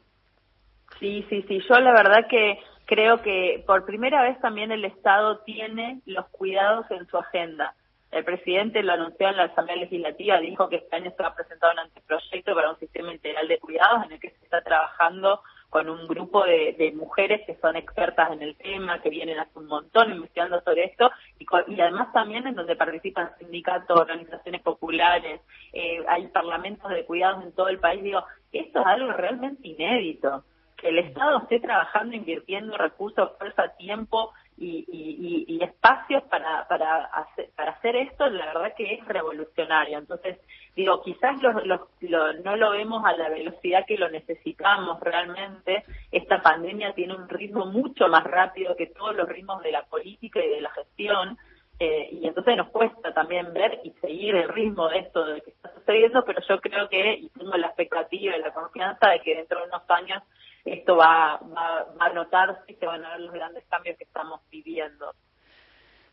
[0.99, 1.59] Sí, sí, sí.
[1.67, 6.85] Yo la verdad que creo que por primera vez también el Estado tiene los cuidados
[6.91, 7.75] en su agenda.
[8.13, 11.35] El presidente lo anunció en la Asamblea Legislativa, dijo que este año se va a
[11.35, 15.41] presentar un anteproyecto para un sistema integral de cuidados en el que se está trabajando
[15.69, 19.57] con un grupo de, de mujeres que son expertas en el tema, que vienen hace
[19.57, 21.09] un montón investigando sobre esto,
[21.39, 25.41] y, con- y además también en donde participan sindicatos, organizaciones populares,
[25.73, 28.03] eh, hay parlamentos de cuidados en todo el país.
[28.03, 30.43] Digo, esto es algo realmente inédito
[30.77, 37.05] que el Estado esté trabajando, invirtiendo recursos, fuerza, tiempo y, y- y- espacios para, para,
[37.05, 39.97] hacer, para hacer esto, la verdad que es revolucionario.
[39.97, 40.37] Entonces,
[40.75, 45.83] digo, quizás los- los- lo- no lo vemos a la velocidad que lo necesitamos realmente.
[46.11, 50.43] Esta pandemia tiene un ritmo mucho más rápido que todos los ritmos de la política
[50.43, 51.37] y de la gestión.
[51.79, 55.49] eh, y entonces nos cuesta también ver y seguir el ritmo de esto de que
[55.49, 59.35] está sucediendo, pero yo creo que, y tengo la expectativa y la confianza de que
[59.35, 60.21] dentro de unos años
[60.65, 64.05] esto va, va, va a notarse y se van a ver los grandes cambios que
[64.05, 65.13] estamos viviendo.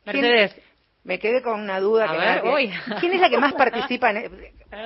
[0.04, 0.56] Mercedes.
[1.02, 2.10] Me quedé con una duda.
[2.10, 2.72] A que ver.
[3.00, 4.30] ¿Quién es la que más participa en e-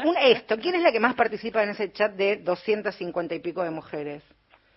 [0.05, 0.59] un, esto?
[0.59, 4.23] ¿Quién es la que más participa en ese chat de 250 y pico de mujeres?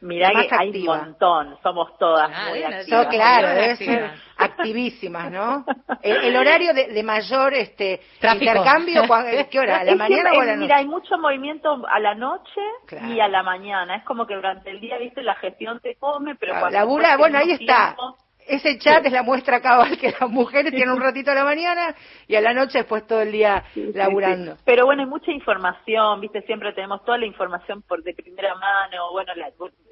[0.01, 3.03] Mirá que hay un montón, somos todas Ah, muy activas.
[3.03, 5.65] So, claro, debe ser activísimas, ¿no?
[6.01, 8.45] El, el horario de, de mayor este Tráfico.
[8.45, 9.77] intercambio, ¿cuá- ¿qué hora?
[9.79, 10.61] ¿A la Es mañana siempre- o a la noche?
[10.61, 13.07] Mira, hay mucho movimiento a la noche Claro.
[13.11, 13.95] y a la mañana.
[13.95, 17.17] Es como que durante el día, viste, la gestión te come, pero Ah, cuando labura,
[17.17, 17.95] bueno, ahí está.
[17.95, 18.17] tiempo-
[18.49, 21.93] Ese chat es la muestra cabal que las mujeres tienen un ratito a la mañana
[22.27, 24.55] y a la noche después todo el día Sí, sí, laburando.
[24.55, 24.61] sí.
[24.63, 29.11] Pero bueno, hay mucha información, viste, siempre tenemos toda la información por de primera mano,
[29.11, 29.49] bueno, la,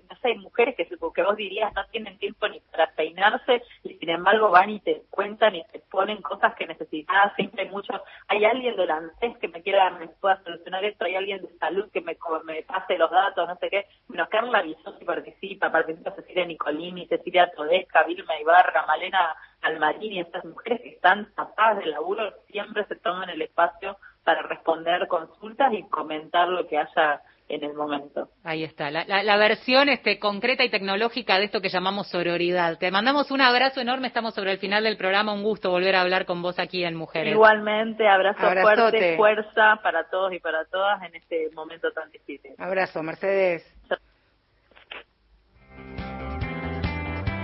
[0.09, 4.09] no sé, mujeres que, que vos dirías no tienen tiempo ni para peinarse y sin
[4.09, 7.93] embargo van y te cuentan y te ponen cosas que necesitas, siempre mucho,
[8.27, 11.57] hay alguien de la ANSES que me quiera, me pueda solucionar esto, hay alguien de
[11.57, 16.11] salud que me, me pase los datos, no sé qué, bueno, Carla Bisotti participa, participa
[16.11, 22.33] Cecilia Nicolini, Cecilia Todesca, Vilma Ibarra, Malena Almarini, estas mujeres que están tapadas de laburo
[22.47, 27.75] siempre se toman el espacio para responder consultas y comentar lo que haya en el
[27.75, 28.29] momento.
[28.43, 32.79] Ahí está, la, la- la versión este, concreta y tecnológica de esto que llamamos sororidad.
[32.79, 36.01] Te mandamos un abrazo enorme, estamos sobre el final del programa, un gusto volver a
[36.01, 37.33] hablar con vos aquí en Mujeres.
[37.33, 39.15] Igualmente, abrazo Abrazote.
[39.15, 42.51] fuerte, fuerza para todos y para todas en este momento tan difícil.
[42.57, 43.74] Abrazo, Mercedes.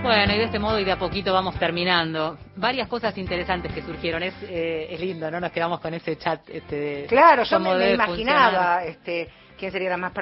[0.02, 2.36] Bueno, y de este modo y de a poquito vamos terminando.
[2.56, 4.24] Varias cosas interesantes que surgieron.
[4.24, 5.38] Es, eh, es lindo, ¿no?
[5.38, 6.40] Nos quedamos con ese chat.
[6.48, 8.86] Este, Claro, yo me, imaginaba funcionar.
[8.88, 9.28] este,
[9.62, 10.12] quién sería la más.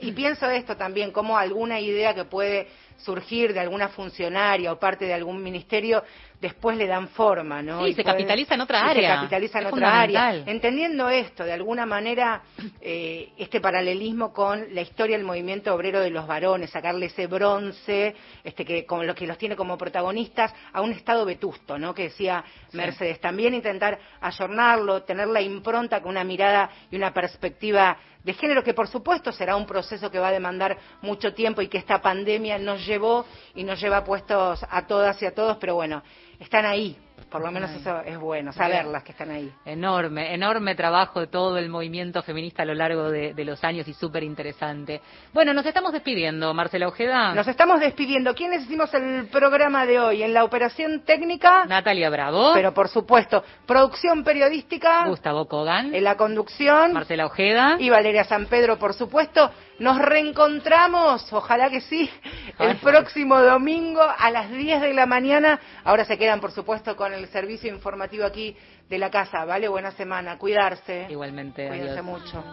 [0.00, 5.04] Y pienso esto también, como alguna idea que puede surgir de alguna funcionaria o parte
[5.04, 6.02] de algún ministerio,
[6.40, 7.84] después le dan forma, ¿no?
[7.84, 9.10] Sí, Y se puede- capitaliza en otra área.
[9.10, 10.34] Se capitaliza en Es otra área.
[10.46, 12.42] Entendiendo esto, de alguna manera,
[12.80, 18.16] eh, este paralelismo con la historia del movimiento obrero de los varones, sacarle ese bronce,
[18.42, 21.94] este que con lo que los tiene como protagonistas, a un estado vetusto, ¿no?
[21.94, 22.42] Que decía
[22.72, 23.20] Mercedes.
[23.20, 27.96] También intentar ayornarlo, tener la impronta con una mirada y una perspectiva
[28.28, 31.68] de género, que por supuesto será un proceso que va a demandar mucho tiempo y
[31.68, 33.24] que esta pandemia nos llevó
[33.54, 36.02] y nos lleva puestos a todas y a todos, pero bueno,
[36.38, 36.94] están ahí.
[37.30, 39.52] Por lo menos eso es bueno, saberlas que están ahí.
[39.64, 43.86] Enorme, enorme trabajo de todo el movimiento feminista a lo largo de, de los años
[43.86, 45.00] y súper interesante.
[45.32, 47.34] Bueno, nos estamos despidiendo, Marcela Ojeda.
[47.34, 48.34] Nos estamos despidiendo.
[48.34, 50.22] ¿Quiénes hicimos el programa de hoy?
[50.22, 56.16] En la operación técnica, Natalia Bravo, pero por supuesto, producción periodística, Gustavo Kogan, en la
[56.16, 57.76] conducción Marcela Ojeda.
[57.78, 59.50] y Valeria San Pedro, por supuesto.
[59.78, 62.10] Nos reencontramos, ojalá que sí,
[62.58, 65.60] el próximo domingo a las 10 de la mañana.
[65.84, 68.56] Ahora se quedan, por supuesto, con el servicio informativo aquí
[68.88, 69.68] de la casa, ¿vale?
[69.68, 71.06] Buena semana, cuidarse.
[71.08, 71.68] Igualmente.
[71.68, 72.44] Cuídense mucho.